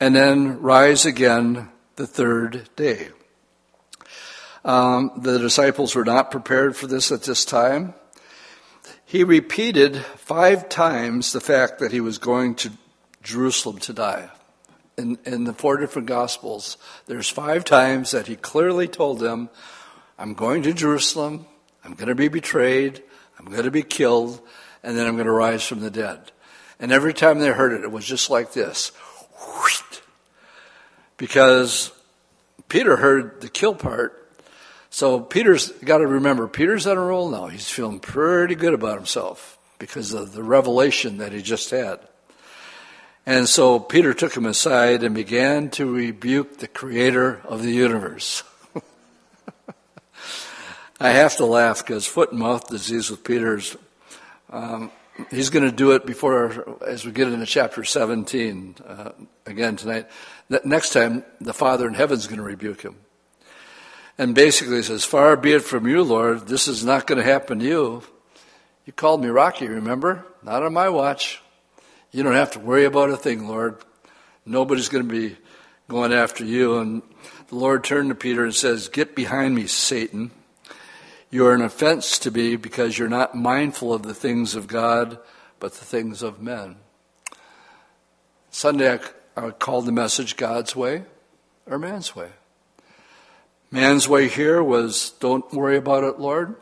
[0.00, 3.08] and then rise again the third day.
[4.64, 7.94] Um, the disciples were not prepared for this at this time.
[9.08, 12.72] He repeated five times the fact that he was going to
[13.22, 14.28] Jerusalem to die.
[14.98, 19.48] In, in the four different Gospels, there's five times that he clearly told them,
[20.18, 21.46] I'm going to Jerusalem,
[21.82, 23.02] I'm going to be betrayed,
[23.38, 24.42] I'm going to be killed,
[24.82, 26.30] and then I'm going to rise from the dead.
[26.78, 28.92] And every time they heard it, it was just like this.
[31.16, 31.92] Because
[32.68, 34.17] Peter heard the kill part,
[34.98, 37.46] so Peter's got to remember, Peter's on a roll now.
[37.46, 42.00] He's feeling pretty good about himself because of the revelation that he just had.
[43.24, 48.42] And so Peter took him aside and began to rebuke the creator of the universe.
[51.00, 53.76] I have to laugh because foot and mouth disease with Peter's,
[54.50, 54.90] um,
[55.30, 59.12] he's going to do it before, as we get into chapter 17 uh,
[59.46, 60.08] again tonight.
[60.64, 62.96] Next time, the Father in heaven is going to rebuke him.
[64.18, 67.60] And basically says, Far be it from you, Lord, this is not going to happen
[67.60, 68.02] to you.
[68.84, 70.26] You called me Rocky, remember?
[70.42, 71.40] Not on my watch.
[72.10, 73.76] You don't have to worry about a thing, Lord.
[74.44, 75.36] Nobody's going to be
[75.88, 76.78] going after you.
[76.78, 77.02] And
[77.48, 80.32] the Lord turned to Peter and says, Get behind me, Satan.
[81.30, 85.18] You are an offense to me because you're not mindful of the things of God,
[85.60, 86.76] but the things of men.
[88.50, 89.00] Sunday, I,
[89.46, 91.04] I called the message God's way
[91.66, 92.30] or man's way.
[93.70, 96.56] Man's way here was, don't worry about it, Lord.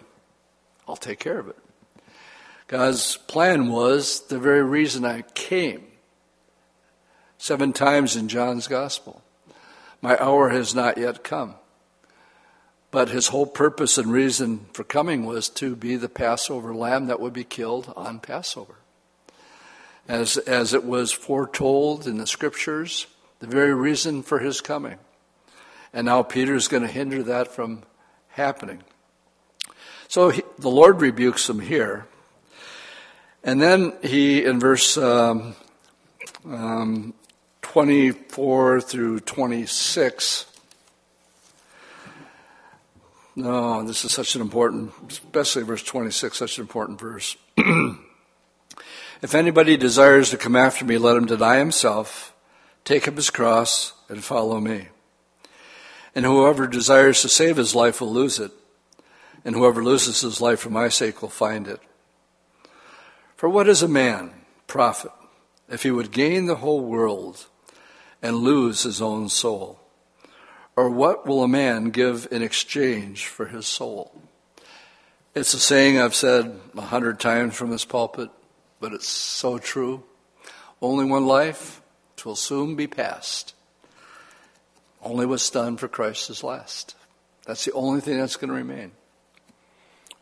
[0.88, 1.56] I'll take care of it.
[2.66, 5.86] God's plan was the very reason I came.
[7.38, 9.22] Seven times in John's Gospel.
[10.02, 11.54] My hour has not yet come.
[12.90, 17.20] But his whole purpose and reason for coming was to be the Passover lamb that
[17.20, 18.76] would be killed on Passover.
[20.08, 23.06] As, as it was foretold in the scriptures,
[23.38, 24.98] the very reason for his coming.
[25.96, 27.82] And now Peter is going to hinder that from
[28.28, 28.82] happening.
[30.08, 32.06] So he, the Lord rebukes him here.
[33.42, 35.56] And then he, in verse um,
[36.44, 37.14] um,
[37.62, 40.44] 24 through 26,
[43.36, 47.38] no, this is such an important, especially verse 26, such an important verse.
[47.56, 52.34] if anybody desires to come after me, let him deny himself,
[52.84, 54.88] take up his cross, and follow me.
[56.16, 58.50] And whoever desires to save his life will lose it,
[59.44, 61.78] and whoever loses his life for my sake will find it.
[63.36, 64.32] For what is a man,
[64.66, 65.12] profit,
[65.68, 67.46] if he would gain the whole world
[68.22, 69.78] and lose his own soul?
[70.74, 74.22] Or what will a man give in exchange for his soul?
[75.34, 78.30] It's a saying I've said a hundred times from this pulpit,
[78.80, 80.02] but it's so true.
[80.80, 81.82] Only one life,
[82.16, 83.52] twill soon be past.
[85.06, 86.96] Only what's done for Christ is last.
[87.44, 88.90] That's the only thing that's going to remain.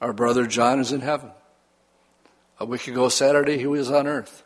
[0.02, 1.30] Our brother John is in heaven.
[2.60, 4.42] A week ago, Saturday, he was on earth.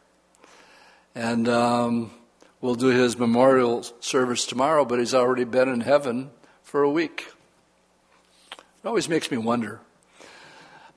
[1.12, 2.12] And um,
[2.60, 6.30] we'll do his memorial service tomorrow, but he's already been in heaven
[6.62, 7.26] for a week.
[8.52, 9.80] It always makes me wonder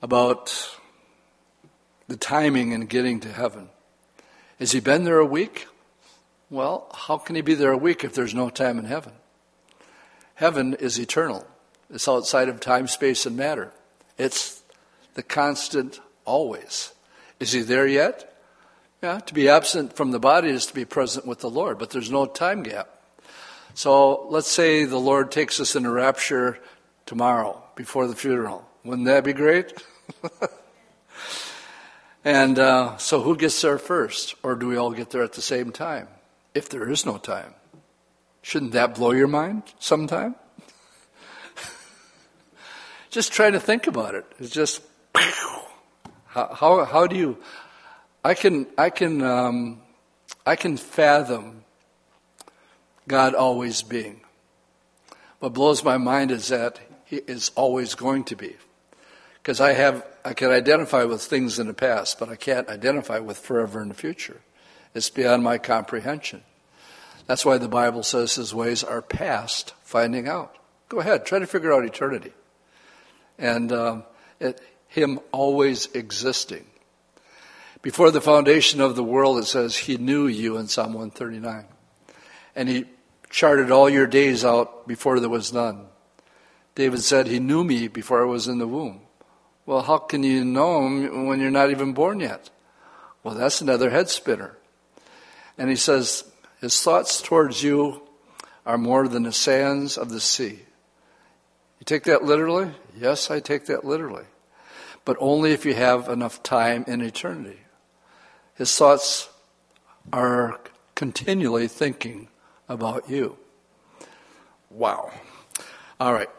[0.00, 0.78] about
[2.06, 3.70] the timing in getting to heaven.
[4.60, 5.66] Has he been there a week?
[6.48, 9.14] Well, how can he be there a week if there's no time in heaven?
[10.42, 11.46] Heaven is eternal.
[11.88, 13.72] It's outside of time, space, and matter.
[14.18, 14.60] It's
[15.14, 16.92] the constant always.
[17.38, 18.36] Is he there yet?
[19.04, 21.90] Yeah, to be absent from the body is to be present with the Lord, but
[21.90, 22.88] there's no time gap.
[23.74, 26.58] So let's say the Lord takes us in a rapture
[27.06, 28.68] tomorrow before the funeral.
[28.82, 29.80] Wouldn't that be great?
[32.24, 34.34] and uh, so who gets there first?
[34.42, 36.08] Or do we all get there at the same time?
[36.52, 37.54] If there is no time.
[38.42, 40.34] Shouldn't that blow your mind sometime?
[43.10, 44.26] just trying to think about it.
[44.38, 44.82] It's just
[46.26, 47.38] how how, how do you?
[48.24, 49.80] I can I can um,
[50.44, 51.62] I can fathom
[53.08, 54.20] God always being,
[55.40, 58.56] What blows my mind is that he is always going to be.
[59.34, 63.18] Because I have, I can identify with things in the past, but I can't identify
[63.18, 64.40] with forever in the future.
[64.94, 66.42] It's beyond my comprehension.
[67.26, 70.56] That's why the Bible says his ways are past finding out.
[70.88, 72.32] Go ahead, try to figure out eternity.
[73.38, 74.04] And um,
[74.40, 76.66] it, him always existing.
[77.80, 81.64] Before the foundation of the world, it says he knew you in Psalm 139.
[82.54, 82.84] And he
[83.30, 85.86] charted all your days out before there was none.
[86.74, 89.00] David said, He knew me before I was in the womb.
[89.66, 92.50] Well, how can you know him when you're not even born yet?
[93.22, 94.58] Well, that's another head spinner.
[95.56, 96.24] And he says,
[96.62, 98.02] His thoughts towards you
[98.64, 100.60] are more than the sands of the sea.
[101.80, 102.70] You take that literally?
[102.96, 104.26] Yes, I take that literally.
[105.04, 107.58] But only if you have enough time in eternity.
[108.54, 109.28] His thoughts
[110.12, 110.60] are
[110.94, 112.28] continually thinking
[112.68, 113.36] about you.
[114.70, 115.10] Wow.
[115.98, 116.30] All right.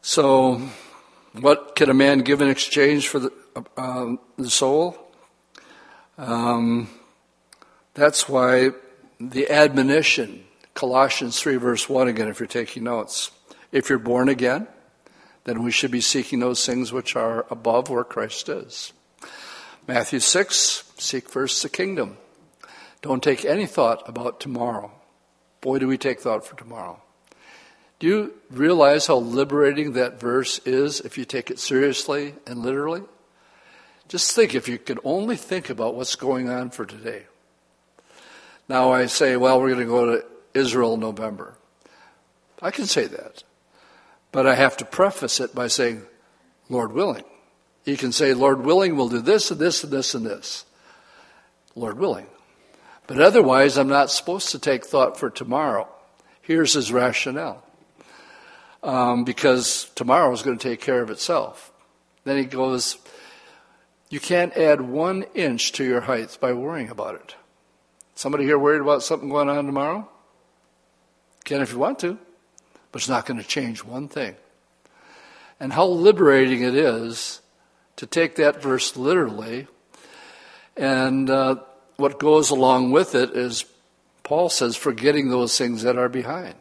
[0.00, 0.66] So,
[1.38, 3.32] what can a man give in exchange for the,
[3.76, 4.96] uh, the soul?
[6.16, 6.88] Um,
[7.92, 8.70] that's why
[9.20, 13.30] the admonition, Colossians 3, verse 1 again, if you're taking notes.
[13.70, 14.66] If you're born again,
[15.44, 18.92] then we should be seeking those things which are above where Christ is.
[19.86, 22.16] Matthew 6, seek first the kingdom.
[23.02, 24.90] Don't take any thought about tomorrow.
[25.60, 27.02] Boy, do we take thought for tomorrow.
[27.98, 33.02] Do you realize how liberating that verse is if you take it seriously and literally?
[34.08, 37.26] Just think if you could only think about what's going on for today.
[38.70, 41.56] Now I say, well, we're going to go to Israel in November.
[42.62, 43.42] I can say that.
[44.30, 46.02] But I have to preface it by saying,
[46.68, 47.24] Lord willing.
[47.84, 50.66] You can say, Lord willing, we'll do this and this and this and this.
[51.74, 52.28] Lord willing.
[53.08, 55.88] But otherwise, I'm not supposed to take thought for tomorrow.
[56.40, 57.66] Here's his rationale
[58.84, 61.72] um, because tomorrow is going to take care of itself.
[62.22, 62.98] Then he goes,
[64.10, 67.34] You can't add one inch to your height by worrying about it.
[68.20, 70.06] Somebody here worried about something going on tomorrow?
[71.46, 72.18] Can if you want to,
[72.92, 74.36] but it's not going to change one thing.
[75.58, 77.40] And how liberating it is
[77.96, 79.68] to take that verse literally.
[80.76, 81.62] And uh,
[81.96, 83.64] what goes along with it is,
[84.22, 86.56] Paul says, forgetting those things that are behind.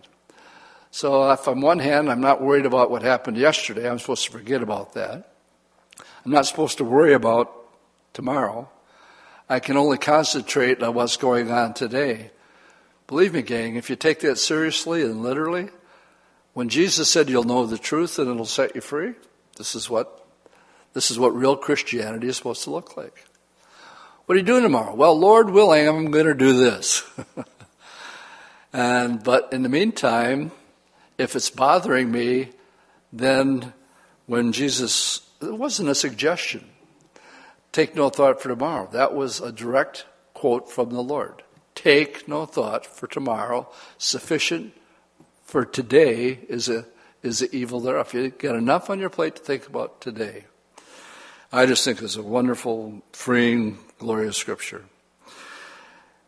[0.91, 4.31] So, if on one hand, I'm not worried about what happened yesterday, I'm supposed to
[4.31, 5.33] forget about that.
[6.23, 7.51] I'm not supposed to worry about
[8.13, 8.69] tomorrow.
[9.49, 12.29] I can only concentrate on what's going on today.
[13.07, 15.69] Believe me, gang, if you take that seriously and literally,
[16.53, 19.13] when Jesus said you'll know the truth and it'll set you free,
[19.57, 20.15] this is what
[20.93, 23.25] this is what real Christianity is supposed to look like.
[24.25, 24.93] What are you doing tomorrow?
[24.93, 27.03] Well, Lord willing, I'm going to do this.
[28.73, 30.51] and but in the meantime,
[31.17, 32.49] if it's bothering me,
[33.11, 33.73] then
[34.27, 36.68] when Jesus, it wasn't a suggestion.
[37.71, 38.89] Take no thought for tomorrow.
[38.91, 41.43] That was a direct quote from the Lord.
[41.75, 43.69] Take no thought for tomorrow.
[43.97, 44.73] Sufficient
[45.45, 46.85] for today is a
[47.21, 48.13] is the evil thereof.
[48.13, 50.45] You get enough on your plate to think about today.
[51.51, 54.85] I just think it's a wonderful, freeing, glorious scripture.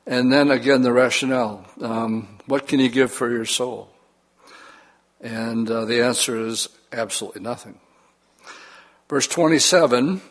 [0.06, 1.66] And then again, the rationale.
[1.80, 3.90] Um, what can you give for your soul?
[5.22, 7.80] And uh, the answer is absolutely nothing.
[9.08, 10.22] Verse 27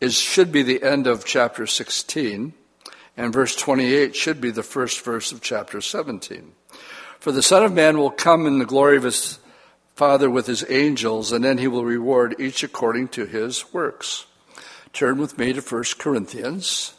[0.00, 2.52] is, should be the end of chapter 16,
[3.16, 6.52] and verse 28 should be the first verse of chapter 17.
[7.18, 9.38] For the Son of Man will come in the glory of his
[9.94, 14.26] Father with his angels, and then he will reward each according to his works.
[14.92, 16.94] Turn with me to 1 Corinthians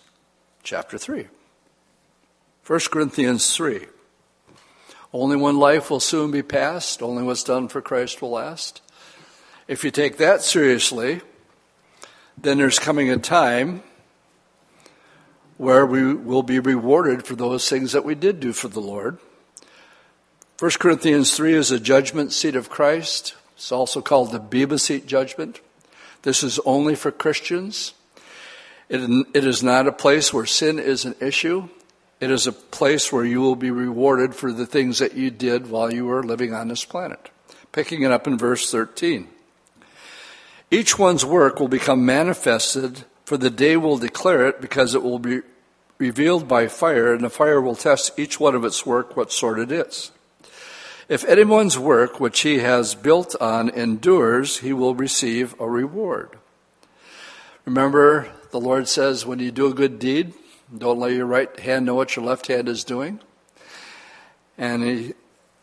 [0.63, 1.27] chapter 3.
[2.65, 3.85] 1 Corinthians 3.
[5.13, 8.81] Only one life will soon be passed, only what's done for Christ will last.
[9.67, 11.21] If you take that seriously,
[12.37, 13.81] then there's coming a time
[15.57, 19.17] where we will be rewarded for those things that we did do for the Lord.
[20.59, 23.35] 1 Corinthians 3 is a judgment seat of Christ.
[23.55, 25.61] It's also called the Bema Seat judgment.
[26.21, 27.93] This is only for Christians.
[28.89, 29.01] It,
[29.33, 31.69] it is not a place where sin is an issue.
[32.19, 35.69] It is a place where you will be rewarded for the things that you did
[35.69, 37.29] while you were living on this planet.
[37.71, 39.27] Picking it up in verse 13.
[40.69, 45.19] Each one's work will become manifested, for the day will declare it, because it will
[45.19, 45.41] be
[45.97, 49.59] revealed by fire, and the fire will test each one of its work, what sort
[49.59, 50.11] it is.
[51.07, 56.37] If anyone's work which he has built on endures, he will receive a reward.
[57.63, 60.33] Remember, the Lord says, when you do a good deed,
[60.75, 63.21] don't let your right hand know what your left hand is doing.
[64.57, 65.13] And he,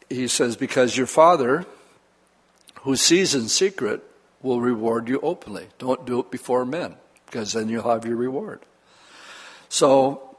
[0.08, 1.66] he says, Because your Father,
[2.80, 4.02] who sees in secret,
[4.44, 5.66] will reward you openly.
[5.78, 8.60] Don't do it before men, because then you'll have your reward.
[9.70, 10.36] So,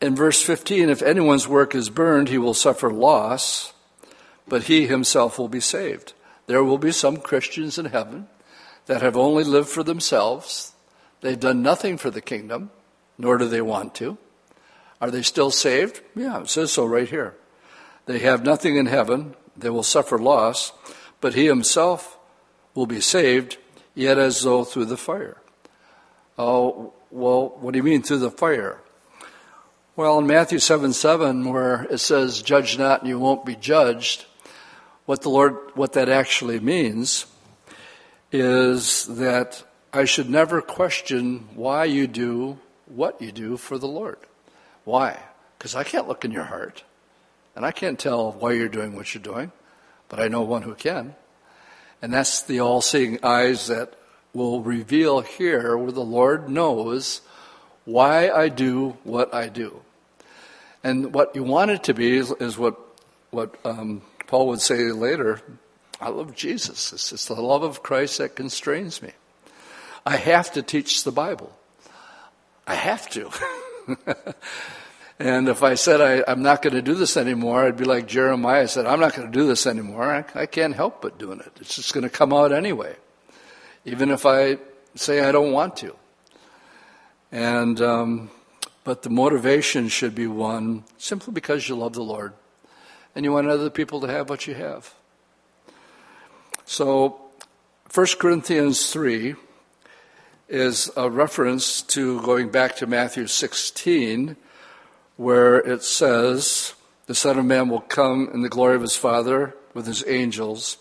[0.00, 3.74] in verse 15, if anyone's work is burned, he will suffer loss,
[4.48, 6.14] but he himself will be saved.
[6.46, 8.28] There will be some Christians in heaven
[8.86, 10.72] that have only lived for themselves.
[11.20, 12.70] They've done nothing for the kingdom,
[13.18, 14.16] nor do they want to.
[15.00, 16.00] Are they still saved?
[16.14, 17.34] Yeah, it says so right here.
[18.06, 19.34] They have nothing in heaven.
[19.54, 20.72] They will suffer loss,
[21.20, 22.15] but he himself
[22.76, 23.56] will be saved,
[23.94, 25.38] yet as though through the fire.
[26.38, 28.78] Oh, well, what do you mean through the fire?
[29.96, 34.26] Well, in Matthew 7 7, where it says, Judge not and you won't be judged,
[35.06, 37.26] what the Lord, what that actually means
[38.30, 44.18] is that I should never question why you do what you do for the Lord.
[44.84, 45.18] Why?
[45.56, 46.84] Because I can't look in your heart,
[47.54, 49.52] and I can't tell why you're doing what you're doing,
[50.08, 51.14] but I know one who can.
[52.06, 53.94] And that's the all seeing eyes that
[54.32, 57.20] will reveal here where the Lord knows
[57.84, 59.80] why I do what I do.
[60.84, 62.78] And what you want it to be is, is what,
[63.32, 65.40] what um, Paul would say later
[66.00, 66.92] I love Jesus.
[66.92, 69.10] It's, it's the love of Christ that constrains me.
[70.06, 71.58] I have to teach the Bible.
[72.68, 73.32] I have to.
[75.18, 78.06] and if I said I, am not going to do this anymore, I'd be like
[78.06, 80.10] Jeremiah said, I'm not going to do this anymore.
[80.10, 81.52] I, I can't help but doing it.
[81.60, 82.96] It's just going to come out anyway,
[83.84, 84.58] even if I
[84.94, 85.96] say I don't want to.
[87.32, 88.30] And um,
[88.84, 92.32] but the motivation should be one simply because you love the Lord
[93.16, 94.94] and you want other people to have what you have.
[96.66, 97.20] So,
[97.92, 99.34] 1 Corinthians 3
[100.48, 104.36] is a reference to going back to Matthew 16,
[105.16, 106.74] where it says,
[107.06, 110.78] The Son of Man will come in the glory of his Father with his angels,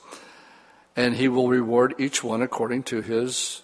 [0.95, 3.61] and he will reward each one according to his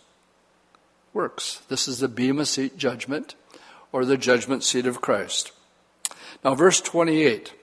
[1.14, 1.62] works.
[1.68, 3.36] This is the Bema Seat judgment,
[3.92, 5.52] or the judgment seat of Christ.
[6.44, 7.54] Now, verse 28.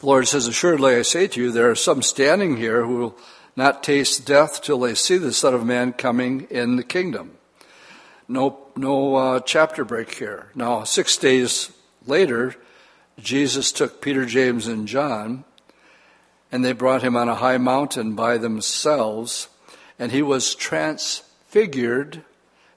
[0.00, 3.18] The Lord says, Assuredly I say to you, there are some standing here who will
[3.54, 7.38] not taste death till they see the Son of Man coming in the kingdom.
[8.26, 10.50] No, no uh, chapter break here.
[10.54, 11.70] Now, six days
[12.06, 12.54] later,
[13.18, 15.44] Jesus took Peter, James, and John,
[16.50, 19.48] and they brought him on a high mountain by themselves,
[19.98, 22.24] and he was transfigured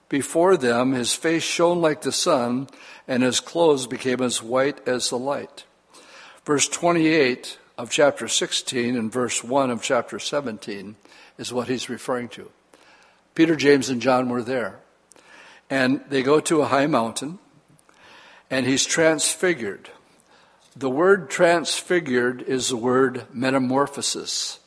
[0.08, 0.92] before them.
[0.92, 2.68] His face shone like the sun,
[3.08, 5.64] and his clothes became as white as the light.
[6.44, 10.96] Verse 28 of chapter 16 and verse 1 of chapter 17
[11.38, 12.50] is what he's referring to.
[13.34, 14.80] Peter, James, and John were there.
[15.68, 17.38] And they go to a high mountain,
[18.50, 19.90] and he's transfigured.
[20.76, 24.60] The word transfigured is the word metamorphosis,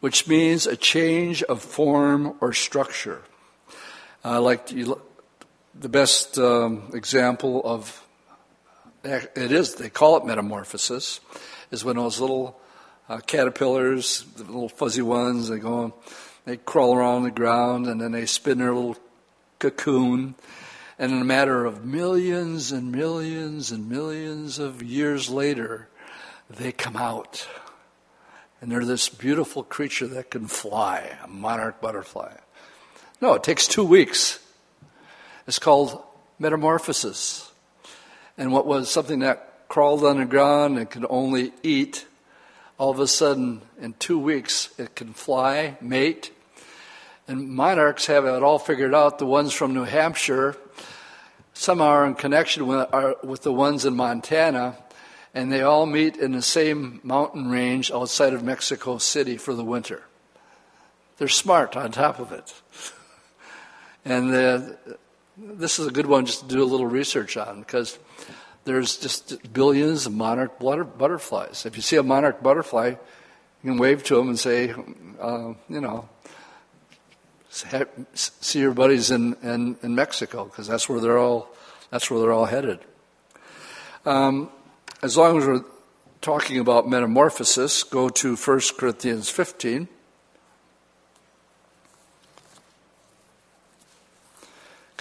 [0.00, 3.22] which means a change of form or structure.
[4.24, 5.00] Uh, like you,
[5.74, 8.06] the best um, example of
[9.04, 11.20] it is, they call it metamorphosis,
[11.70, 12.60] is when those little
[13.08, 15.92] uh, caterpillars, the little fuzzy ones, they go,
[16.44, 18.96] they crawl around the ground and then they spin their little
[19.58, 20.34] cocoon.
[20.98, 25.88] And in a matter of millions and millions and millions of years later,
[26.50, 27.48] they come out.
[28.60, 32.34] And they're this beautiful creature that can fly, a monarch butterfly.
[33.20, 34.38] No, it takes two weeks.
[35.46, 36.02] It's called
[36.38, 37.50] metamorphosis.
[38.38, 42.06] And what was something that crawled on the ground and could only eat,
[42.78, 46.30] all of a sudden, in two weeks, it can fly, mate.
[47.26, 49.18] And monarchs have it all figured out.
[49.18, 50.56] The ones from New Hampshire
[51.54, 54.76] somehow are in connection with, are, with the ones in Montana,
[55.34, 59.64] and they all meet in the same mountain range outside of Mexico City for the
[59.64, 60.02] winter.
[61.18, 62.54] They're smart on top of it.
[64.04, 64.60] And uh,
[65.36, 68.00] this is a good one just to do a little research on because
[68.64, 71.66] there's just billions of monarch butterflies.
[71.66, 74.74] If you see a monarch butterfly, you can wave to them and say,
[75.20, 76.08] uh, you know,
[77.52, 81.48] see your buddies in, in, in Mexico because that's where they're all
[81.90, 82.80] that's where they're all headed.
[84.06, 84.50] Um,
[85.02, 85.64] as long as we're
[86.22, 89.88] talking about metamorphosis, go to 1 Corinthians 15.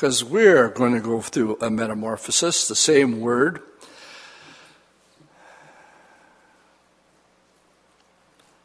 [0.01, 3.61] because we're going to go through a metamorphosis, the same word.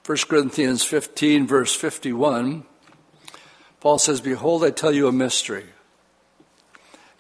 [0.03, 2.65] First Corinthians 15, verse 51,
[3.81, 5.67] Paul says, Behold, I tell you a mystery.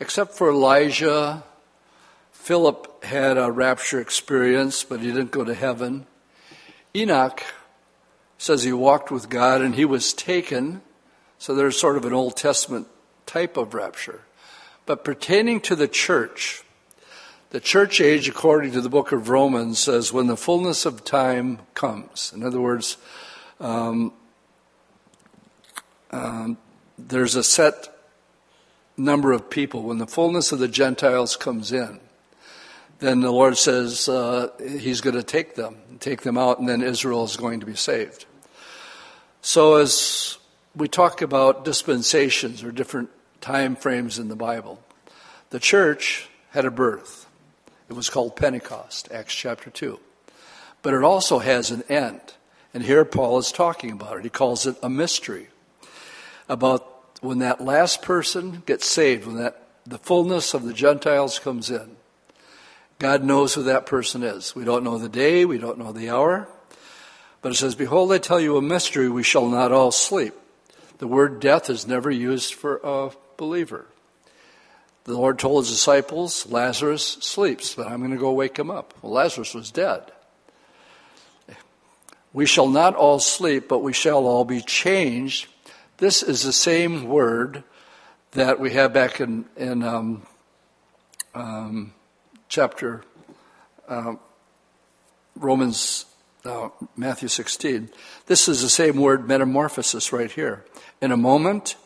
[0.01, 1.43] Except for Elijah,
[2.33, 6.07] Philip had a rapture experience, but he didn't go to heaven.
[6.95, 7.43] Enoch
[8.39, 10.83] says he walked with God and he was taken.
[11.39, 12.89] So there's sort of an Old Testament
[13.27, 14.21] type of rapture.
[14.87, 16.63] But pertaining to the church,
[17.51, 21.61] the church age, according to the book of Romans, says when the fullness of time
[21.75, 22.33] comes.
[22.35, 22.97] In other words,
[23.61, 24.13] um,
[26.11, 26.59] um,
[26.99, 27.89] there's a set
[28.97, 29.83] number of people.
[29.83, 32.01] When the fullness of the Gentiles comes in,
[32.99, 36.83] then the Lord says uh, He's going to take them, take them out, and then
[36.83, 38.25] Israel is going to be saved.
[39.43, 40.39] So, as
[40.75, 44.83] we talk about dispensations or different time frames in the Bible,
[45.51, 47.27] the church had a birth.
[47.89, 50.01] It was called Pentecost, Acts chapter 2.
[50.83, 52.21] But it also has an end.
[52.75, 54.25] And here Paul is talking about it.
[54.25, 55.49] He calls it a mystery
[56.49, 61.71] about when that last person gets saved, when that the fullness of the Gentiles comes
[61.71, 61.97] in.
[62.99, 64.55] God knows who that person is.
[64.55, 66.49] We don't know the day, we don't know the hour.
[67.43, 70.35] But it says, Behold, I tell you a mystery, we shall not all sleep.
[70.99, 73.87] The word death is never used for a believer.
[75.05, 78.95] The Lord told his disciples, Lazarus sleeps, but I'm going to go wake him up.
[79.03, 80.11] Well, Lazarus was dead.
[82.33, 85.47] We shall not all sleep, but we shall all be changed
[85.99, 87.65] this is the same word
[88.33, 90.27] that we have back in, in um,
[91.35, 91.95] um,
[92.49, 93.03] chapter
[93.89, 94.15] uh,
[95.37, 96.05] Romans,
[96.45, 97.89] uh, Matthew 16.
[98.27, 100.65] This is the same word, metamorphosis, right here.
[101.01, 101.77] In a moment,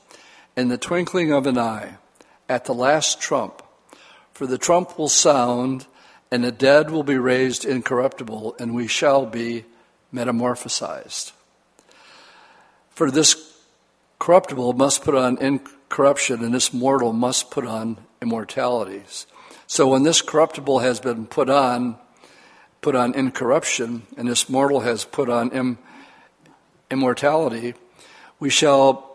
[0.57, 1.97] in the twinkling of an eye,
[2.49, 3.63] at the last trump,
[4.33, 5.87] for the trump will sound,
[6.33, 9.67] and the dead will be raised incorruptible, and we shall be
[10.13, 11.33] metamorphosized.
[12.91, 13.50] For this
[14.21, 19.03] corruptible must put on incorruption, and this mortal must put on immortality.
[19.67, 21.97] So when this corruptible has been put on,
[22.83, 25.79] put on incorruption, and this mortal has put on Im-
[26.91, 27.75] immortality,
[28.39, 29.09] we shall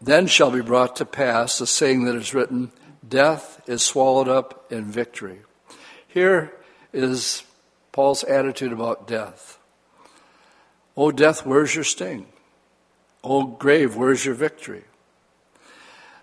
[0.00, 2.72] then shall be brought to pass the saying that is written,
[3.06, 5.40] Death is swallowed up in victory.
[6.08, 6.52] Here
[6.92, 7.42] is
[7.92, 9.58] Paul's attitude about death.
[10.96, 12.26] Oh, death, where's your sting?
[13.28, 14.84] O grave, where's your victory?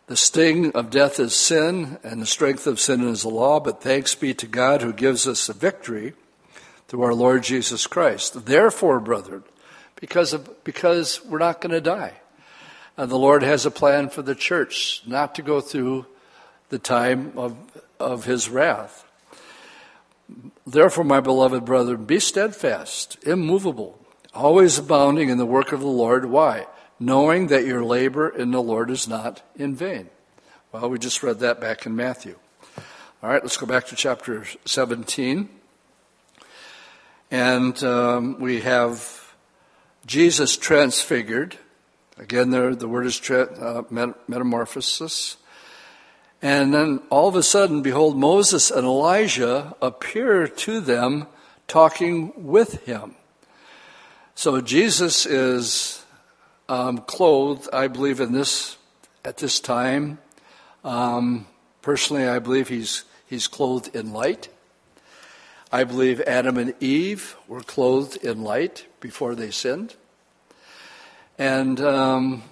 [0.07, 3.81] The sting of death is sin, and the strength of sin is the law, but
[3.81, 6.13] thanks be to God who gives us a victory
[6.87, 8.45] through our Lord Jesus Christ.
[8.45, 9.43] Therefore, brethren,
[9.99, 12.13] because, of, because we're not going to die,
[12.95, 16.05] and the Lord has a plan for the church not to go through
[16.69, 17.57] the time of,
[17.99, 19.03] of his wrath.
[20.65, 23.99] Therefore, my beloved brethren, be steadfast, immovable,
[24.33, 26.25] always abounding in the work of the Lord.
[26.25, 26.65] Why?
[27.05, 30.09] Knowing that your labor in the Lord is not in vain.
[30.71, 32.37] Well, we just read that back in Matthew.
[33.21, 35.49] All right, let's go back to chapter 17.
[37.29, 39.33] And um, we have
[40.05, 41.57] Jesus transfigured.
[42.17, 45.37] Again, there, the word is tra- uh, metamorphosis.
[46.41, 51.27] And then all of a sudden, behold, Moses and Elijah appear to them
[51.67, 53.15] talking with him.
[54.35, 56.02] So Jesus is
[56.69, 58.77] um, clothed, I believe, in this
[59.25, 60.19] at this time.
[60.83, 61.47] Um,
[61.81, 64.49] personally, I believe he's he's clothed in light.
[65.71, 69.95] I believe Adam and Eve were clothed in light before they sinned.
[71.39, 72.43] And um,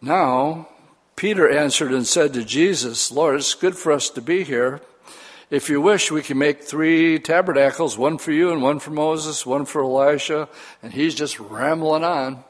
[0.00, 0.68] now
[1.14, 4.80] Peter answered and said to Jesus, Lord, it's good for us to be here.
[5.50, 9.46] If you wish, we can make three tabernacles one for you and one for Moses,
[9.46, 10.48] one for Elijah.
[10.82, 12.42] And he's just rambling on.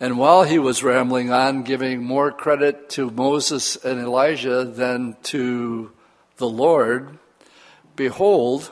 [0.00, 5.90] And while he was rambling on, giving more credit to Moses and Elijah than to
[6.36, 7.18] the Lord,
[7.96, 8.70] behold,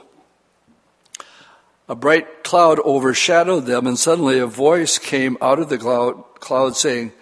[1.88, 7.12] a bright cloud overshadowed them, and suddenly a voice came out of the cloud, saying,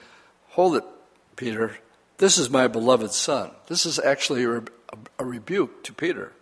[0.50, 0.84] Hold it,
[1.36, 1.78] Peter.
[2.18, 3.50] This is my beloved son.
[3.68, 4.62] This is actually a,
[5.18, 6.32] a rebuke to Peter,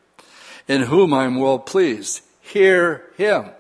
[0.67, 2.23] in whom I'm well pleased.
[2.41, 3.51] Hear him.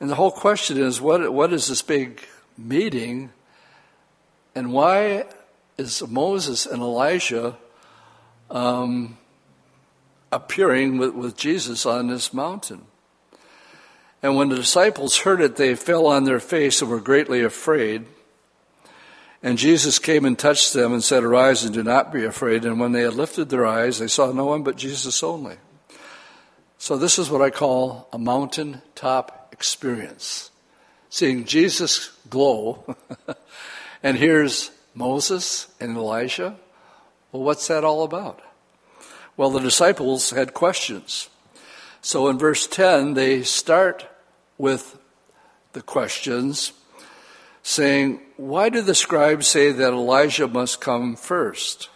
[0.00, 2.22] And the whole question is what, what is this big
[2.56, 3.30] meeting.
[4.54, 5.26] And why
[5.78, 7.56] is Moses and Elijah
[8.50, 9.18] um,
[10.32, 12.86] appearing with, with Jesus on this mountain?
[14.22, 18.06] And when the disciples heard it, they fell on their face and were greatly afraid.
[19.42, 22.64] And Jesus came and touched them and said, Arise and do not be afraid.
[22.64, 25.56] And when they had lifted their eyes, they saw no one but Jesus only.
[26.78, 30.50] So, this is what I call a mountaintop experience
[31.08, 32.96] seeing Jesus glow,
[34.02, 36.56] and here's Moses and Elijah.
[37.32, 38.40] Well, what's that all about?
[39.36, 41.28] Well, the disciples had questions.
[42.00, 44.06] So in verse 10, they start
[44.58, 44.98] with
[45.72, 46.72] the questions,
[47.62, 51.90] saying, Why do the scribes say that Elijah must come first?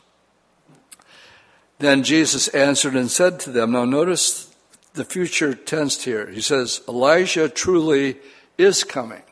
[1.79, 4.55] Then Jesus answered and said to them, Now notice
[4.93, 6.29] the future tense here.
[6.29, 8.19] He says, Elijah truly
[8.61, 9.23] is coming.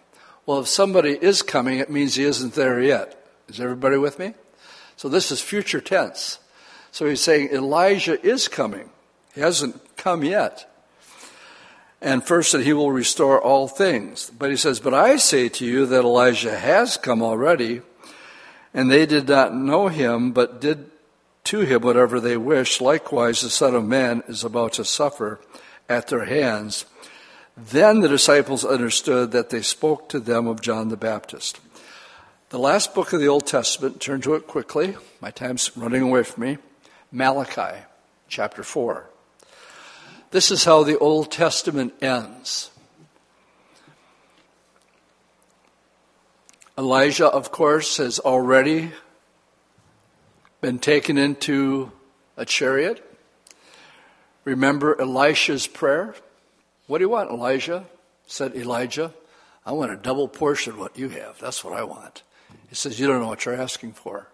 [0.47, 3.15] Well, if somebody is coming, it means he isn't there yet.
[3.49, 4.35] Is everybody with me?
[4.97, 6.39] So this is future tense.
[6.91, 8.91] So he's saying Elijah is coming.
[9.35, 10.65] He hasn't come yet.
[12.01, 14.31] And first that he will restore all things.
[14.37, 17.83] But he says, But I say to you that Elijah has come already,
[18.73, 20.91] and they did not know him, but did
[21.45, 22.81] to him whatever they wished.
[22.81, 25.41] Likewise, the Son of Man is about to suffer
[25.89, 26.85] at their hands.
[27.59, 31.59] Then the disciples understood that they spoke to them of John the Baptist.
[32.51, 34.97] The last book of the Old Testament, turn to it quickly.
[35.21, 36.59] My time's running away from me.
[37.11, 37.83] Malachi,
[38.29, 39.11] chapter 4.
[40.31, 42.71] This is how the Old Testament ends.
[46.79, 48.93] Elijah, of course, has already
[50.61, 51.91] been taken into
[52.37, 53.05] a chariot.
[54.45, 56.15] Remember Elisha's prayer?
[56.89, 57.85] What do you want, Elijah?
[58.27, 59.13] said Elijah.
[59.65, 61.39] I want a double portion of what you have.
[61.39, 62.23] That's what I want.
[62.69, 64.29] He says, You don't know what you're asking for.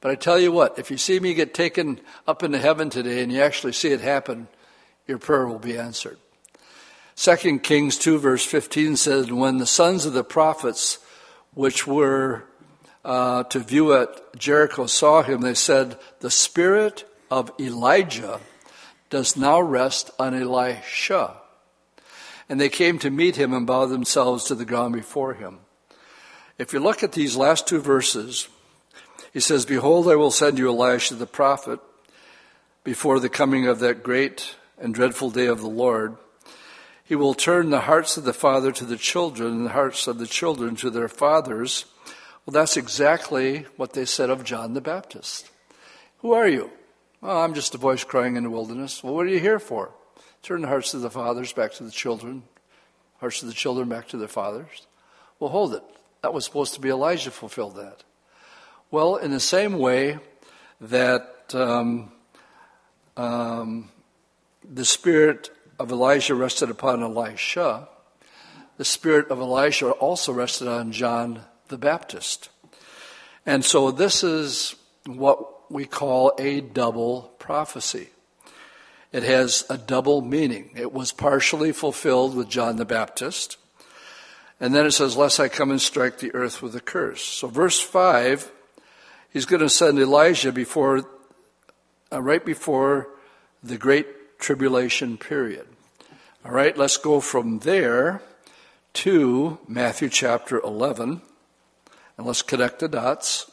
[0.00, 3.22] But I tell you what, if you see me get taken up into heaven today
[3.22, 4.48] and you actually see it happen,
[5.06, 6.18] your prayer will be answered.
[7.16, 10.98] 2 Kings 2 verse 15 says, When the sons of the prophets,
[11.52, 12.44] which were
[13.04, 18.40] uh, to view at Jericho, saw him, they said, The spirit of Elijah
[19.10, 21.36] does now rest on Elisha.
[22.48, 25.58] And they came to meet him and bow themselves to the ground before him.
[26.58, 28.48] If you look at these last two verses,
[29.32, 31.80] he says, Behold, I will send you Elisha the prophet
[32.84, 36.16] before the coming of that great and dreadful day of the Lord.
[37.04, 40.18] He will turn the hearts of the father to the children and the hearts of
[40.18, 41.84] the children to their fathers.
[42.44, 45.50] Well, that's exactly what they said of John the Baptist.
[46.18, 46.70] Who are you?
[47.20, 49.04] Well, I'm just a voice crying in the wilderness.
[49.04, 49.90] Well, what are you here for?
[50.46, 52.44] Turn the hearts of the fathers back to the children,
[53.18, 54.86] hearts of the children back to their fathers.
[55.40, 55.82] Well, hold it.
[56.22, 58.04] That was supposed to be Elijah fulfilled that.
[58.92, 60.20] Well, in the same way
[60.80, 62.12] that um,
[63.16, 63.90] um,
[64.62, 67.88] the spirit of Elijah rested upon Elisha,
[68.76, 72.50] the spirit of Elisha also rested on John the Baptist.
[73.44, 74.76] And so this is
[75.06, 78.10] what we call a double prophecy.
[79.12, 80.70] It has a double meaning.
[80.74, 83.56] It was partially fulfilled with John the Baptist.
[84.60, 87.22] And then it says, Lest I come and strike the earth with a curse.
[87.22, 88.50] So, verse 5,
[89.30, 91.04] he's going to send Elijah before,
[92.12, 93.08] uh, right before
[93.62, 95.66] the great tribulation period.
[96.44, 98.22] All right, let's go from there
[98.94, 101.20] to Matthew chapter 11,
[102.16, 103.50] and let's connect the dots.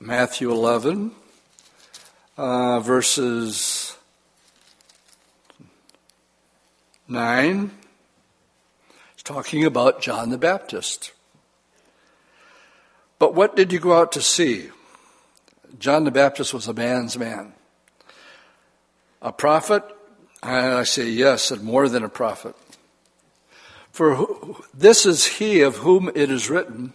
[0.00, 1.12] Matthew 11
[2.38, 3.96] uh, verses
[7.08, 7.70] 9.
[9.14, 11.12] It's talking about John the Baptist.
[13.18, 14.70] But what did you go out to see?
[15.80, 17.54] John the Baptist was a man's man.
[19.20, 19.82] A prophet?
[20.40, 22.54] And I say yes, and more than a prophet.
[23.90, 26.94] For this is he of whom it is written,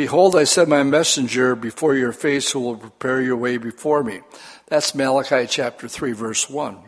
[0.00, 4.22] Behold, I send my messenger before your face who will prepare your way before me.
[4.68, 6.78] That's Malachi chapter 3, verse 1.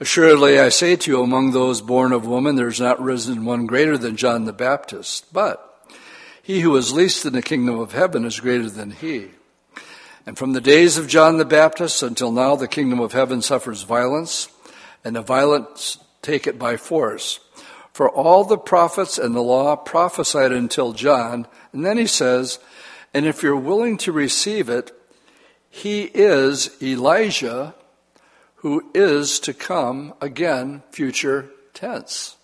[0.00, 3.66] Assuredly, I say to you, among those born of woman, there is not risen one
[3.66, 5.32] greater than John the Baptist.
[5.32, 5.64] But
[6.42, 9.28] he who is least in the kingdom of heaven is greater than he.
[10.26, 13.84] And from the days of John the Baptist until now, the kingdom of heaven suffers
[13.84, 14.48] violence,
[15.04, 17.38] and the violence take it by force.
[17.92, 22.58] For all the prophets and the law prophesied until John, and then he says,
[23.14, 24.92] and if you're willing to receive it,
[25.68, 27.74] he is Elijah
[28.56, 32.36] who is to come again, future tense.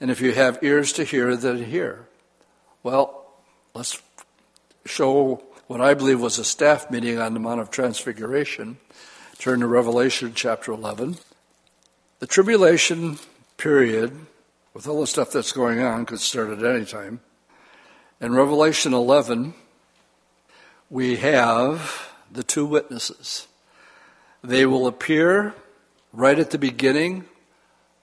[0.00, 2.08] And if you have ears to hear, then hear.
[2.82, 3.24] Well,
[3.72, 4.02] let's
[4.84, 8.78] show what I believe was a staff meeting on the Mount of Transfiguration.
[9.38, 11.18] Turn to Revelation chapter 11.
[12.18, 13.18] The tribulation
[13.58, 14.26] period,
[14.74, 17.20] with all the stuff that's going on, could start at any time.
[18.18, 19.52] In Revelation 11,
[20.88, 23.46] we have the two witnesses.
[24.42, 25.54] They will appear
[26.14, 27.26] right at the beginning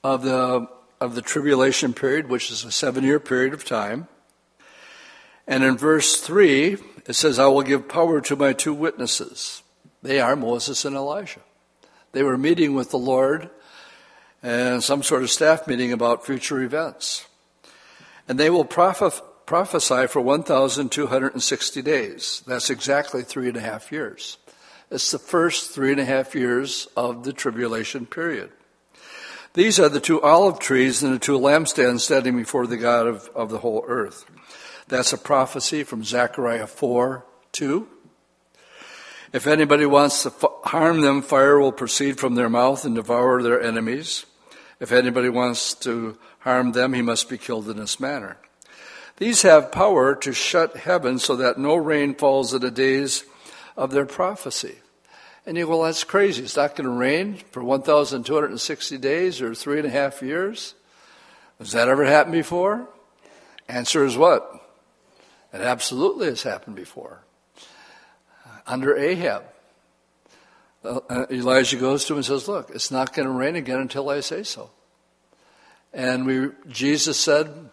[0.04, 0.68] of the,
[1.02, 4.08] of the tribulation period, which is a seven year period of time.
[5.48, 9.64] And in verse 3, it says, I will give power to my two witnesses.
[10.04, 11.42] They are Moses and Elijah.
[12.12, 13.50] They were meeting with the Lord,
[14.44, 17.26] and some sort of staff meeting about future events.
[18.28, 22.44] And they will proph- prophesy for 1,260 days.
[22.48, 24.38] That's exactly three and a half years.
[24.90, 28.52] It's the first three and a half years of the tribulation period.
[29.54, 33.30] These are the two olive trees and the two lampstands standing before the God of,
[33.36, 34.26] of the whole earth.
[34.88, 37.88] That's a prophecy from Zechariah 4 2.
[39.32, 40.32] If anybody wants to
[40.64, 44.26] harm them, fire will proceed from their mouth and devour their enemies.
[44.80, 48.38] If anybody wants to harm them, he must be killed in this manner.
[49.18, 53.24] These have power to shut heaven so that no rain falls in the days
[53.78, 54.80] of their prophecy.
[55.46, 56.44] And you go, well, that's crazy.
[56.44, 60.74] It's not going to rain for 1,260 days or three and a half years.
[61.60, 62.88] Has that ever happened before?
[63.68, 64.50] Answer is what?
[65.54, 67.22] It absolutely has happened before.
[68.66, 69.44] Under Ahab.
[70.84, 74.10] Uh, Elijah goes to him and says, Look, it's not going to rain again until
[74.10, 74.70] I say so.
[75.94, 77.70] And we, Jesus said,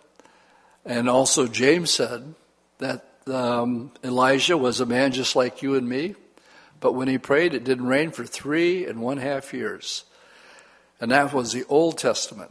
[0.85, 2.35] and also James said,
[2.79, 6.15] that um, Elijah was a man just like you and me,
[6.81, 10.05] but when he prayed, it didn't rain for three and one half years.
[11.01, 12.51] And that was the Old Testament.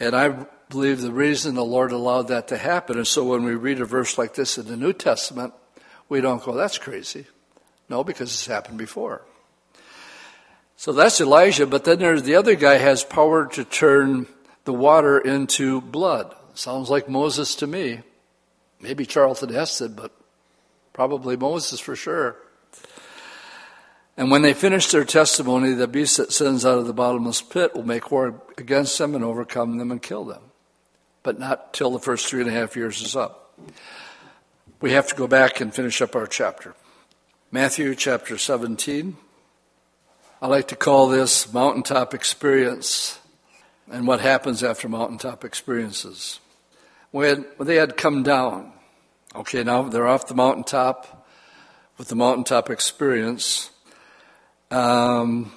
[0.00, 3.54] And I believe the reason the Lord allowed that to happen is so when we
[3.54, 5.54] read a verse like this in the New Testament,
[6.08, 7.26] we don't go, that's crazy.
[7.88, 9.22] No, because it's happened before.
[10.76, 14.26] So that's Elijah, but then there's the other guy has power to turn
[14.64, 16.35] the water into blood.
[16.56, 18.00] Sounds like Moses to me.
[18.80, 20.10] Maybe Charlton Heston, but
[20.94, 22.36] probably Moses for sure.
[24.16, 27.74] And when they finish their testimony, the beast that sends out of the bottomless pit
[27.74, 30.40] will make war against them and overcome them and kill them.
[31.22, 33.58] But not till the first three and a half years is up.
[34.80, 36.74] We have to go back and finish up our chapter.
[37.50, 39.18] Matthew chapter 17.
[40.40, 43.18] I like to call this mountaintop experience
[43.90, 46.40] and what happens after mountaintop experiences.
[47.10, 48.72] When they had come down,
[49.34, 51.26] okay, now they're off the mountaintop
[51.98, 53.70] with the mountaintop experience.
[54.70, 55.52] Um,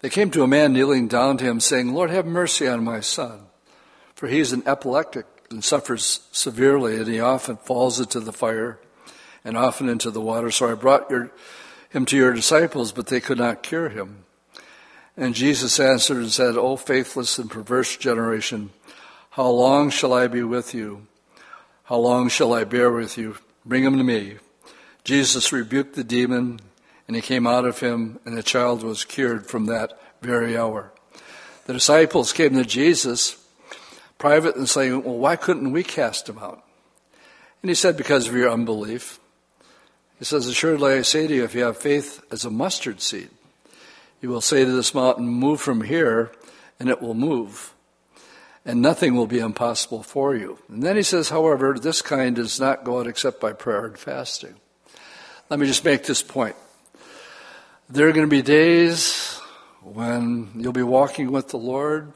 [0.00, 3.00] they came to a man kneeling down to him, saying, Lord, have mercy on my
[3.00, 3.46] son,
[4.14, 8.78] for he is an epileptic and suffers severely, and he often falls into the fire
[9.44, 10.50] and often into the water.
[10.50, 11.30] So I brought your,
[11.88, 14.24] him to your disciples, but they could not cure him.
[15.16, 18.70] And Jesus answered and said, O faithless and perverse generation,
[19.36, 21.08] how long shall I be with you?
[21.84, 23.36] How long shall I bear with you?
[23.66, 24.36] Bring him to me.
[25.04, 26.58] Jesus rebuked the demon,
[27.06, 30.90] and he came out of him, and the child was cured from that very hour.
[31.66, 33.36] The disciples came to Jesus
[34.16, 36.64] private and saying, Well, why couldn't we cast him out?
[37.60, 39.20] And he said, Because of your unbelief.
[40.18, 43.28] He says, Assuredly I say to you, if you have faith as a mustard seed,
[44.22, 46.32] you will say to this mountain, Move from here,
[46.80, 47.74] and it will move.
[48.66, 50.58] And nothing will be impossible for you.
[50.68, 53.96] And then he says, However, this kind does not go out except by prayer and
[53.96, 54.56] fasting.
[55.48, 56.56] Let me just make this point.
[57.88, 59.40] There are going to be days
[59.84, 62.12] when you'll be walking with the Lord.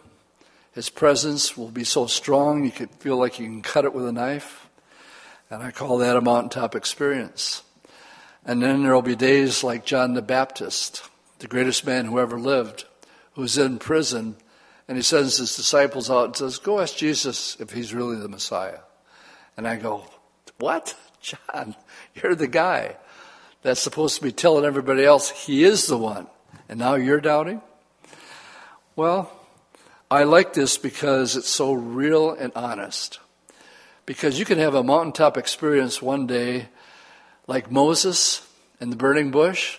[0.72, 4.08] His presence will be so strong you could feel like you can cut it with
[4.08, 4.68] a knife.
[5.50, 7.62] And I call that a mountaintop experience.
[8.44, 12.40] And then there will be days like John the Baptist, the greatest man who ever
[12.40, 12.86] lived,
[13.34, 14.34] who's in prison,
[14.90, 18.28] and he sends his disciples out and says, Go ask Jesus if he's really the
[18.28, 18.80] Messiah.
[19.56, 20.04] And I go,
[20.58, 20.96] What?
[21.20, 21.76] John,
[22.16, 22.96] you're the guy
[23.62, 26.26] that's supposed to be telling everybody else he is the one.
[26.68, 27.62] And now you're doubting?
[28.96, 29.30] Well,
[30.10, 33.20] I like this because it's so real and honest.
[34.06, 36.66] Because you can have a mountaintop experience one day
[37.46, 38.44] like Moses
[38.80, 39.78] in the burning bush,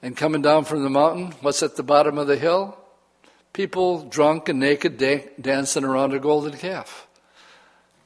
[0.00, 2.78] and coming down from the mountain, what's at the bottom of the hill?
[3.52, 7.06] People drunk and naked da- dancing around a golden calf.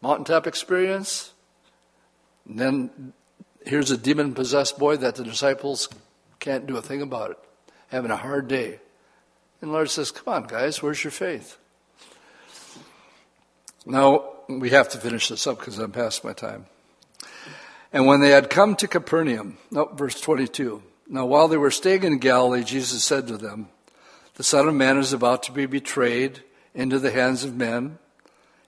[0.03, 1.33] Mountaintop experience.
[2.49, 3.13] And then
[3.65, 5.89] here's a demon possessed boy that the disciples
[6.41, 7.39] can't do a thing about it,
[7.89, 8.81] having a hard day.
[9.61, 11.59] And the Lord says, Come on, guys, where's your faith?
[13.85, 16.67] Now, we have to finish this up because I'm past my time.
[17.93, 20.83] And when they had come to Capernaum, no, verse 22.
[21.09, 23.69] Now, while they were staying in Galilee, Jesus said to them,
[24.37, 26.43] The Son of Man is about to be betrayed
[26.75, 27.99] into the hands of men.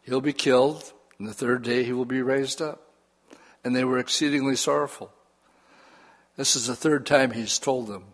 [0.02, 2.80] He'll be killed, and the third day he will be raised up.
[3.62, 5.12] And they were exceedingly sorrowful.
[6.36, 8.04] This is the third time he's told them.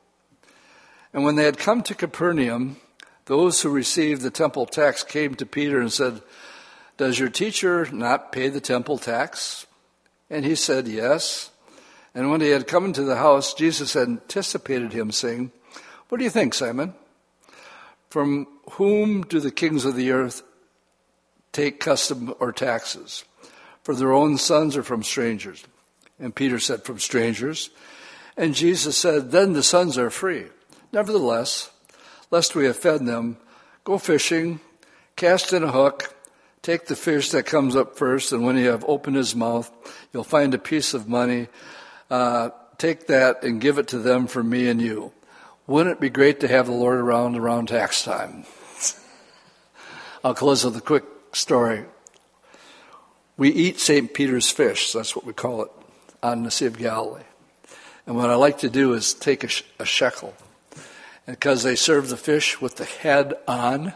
[1.12, 2.78] And when they had come to Capernaum,
[3.26, 6.22] those who received the temple tax came to Peter and said,
[6.96, 9.64] Does your teacher not pay the temple tax?
[10.28, 11.52] And he said, Yes.
[12.16, 15.52] And when he had come into the house, Jesus anticipated him, saying,
[16.08, 16.94] What do you think, Simon?
[18.14, 20.44] From whom do the kings of the earth
[21.50, 23.24] take custom or taxes?
[23.82, 25.64] For their own sons or from strangers?
[26.20, 27.70] And Peter said, From strangers.
[28.36, 30.44] And Jesus said, Then the sons are free.
[30.92, 31.72] Nevertheless,
[32.30, 33.36] lest we offend them,
[33.82, 34.60] go fishing,
[35.16, 36.14] cast in a hook,
[36.62, 39.68] take the fish that comes up first, and when you have opened his mouth,
[40.12, 41.48] you'll find a piece of money.
[42.08, 45.10] Uh, take that and give it to them for me and you.
[45.66, 48.44] Wouldn't it be great to have the Lord around around tax time?
[50.24, 51.86] I'll close with a quick story.
[53.38, 54.12] We eat St.
[54.12, 55.70] Peter's fish, that's what we call it,
[56.22, 57.22] on the Sea of Galilee.
[58.06, 59.48] And what I like to do is take a,
[59.78, 60.34] a shekel.
[61.26, 63.94] And because they serve the fish with the head on,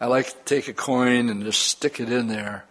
[0.00, 2.64] I like to take a coin and just stick it in there.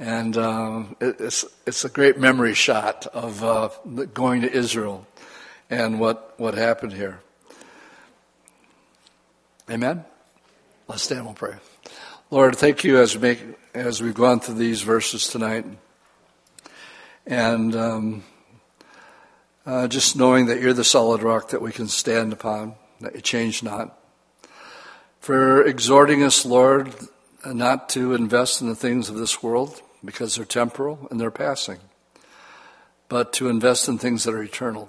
[0.00, 3.68] And um, it, it's, it's a great memory shot of uh,
[4.12, 5.06] going to Israel
[5.70, 7.20] and what, what happened here.
[9.70, 10.04] Amen?
[10.88, 11.56] Let's stand and we'll pray.
[12.30, 13.40] Lord, thank you as we make
[13.74, 15.66] as we've gone through these verses tonight,
[17.26, 18.24] and um,
[19.66, 23.20] uh, just knowing that you're the solid rock that we can stand upon, that you
[23.20, 23.98] change not.
[25.20, 26.94] For exhorting us, Lord,
[27.44, 31.78] not to invest in the things of this world because they're temporal and they're passing,
[33.08, 34.88] but to invest in things that are eternal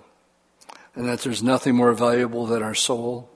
[0.97, 3.29] and that there's nothing more valuable than our soul.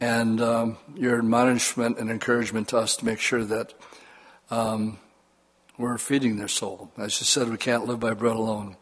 [0.00, 3.74] And um, your admonishment and encouragement to us to make sure that
[4.50, 4.98] um,
[5.76, 6.92] we're feeding their soul.
[6.96, 8.76] As you said, we can't live by bread alone,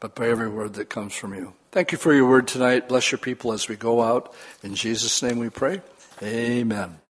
[0.00, 1.52] but by every word that comes from you.
[1.70, 2.88] Thank you for your word tonight.
[2.88, 4.34] Bless your people as we go out.
[4.62, 5.82] In Jesus' name we pray.
[6.22, 7.07] Amen.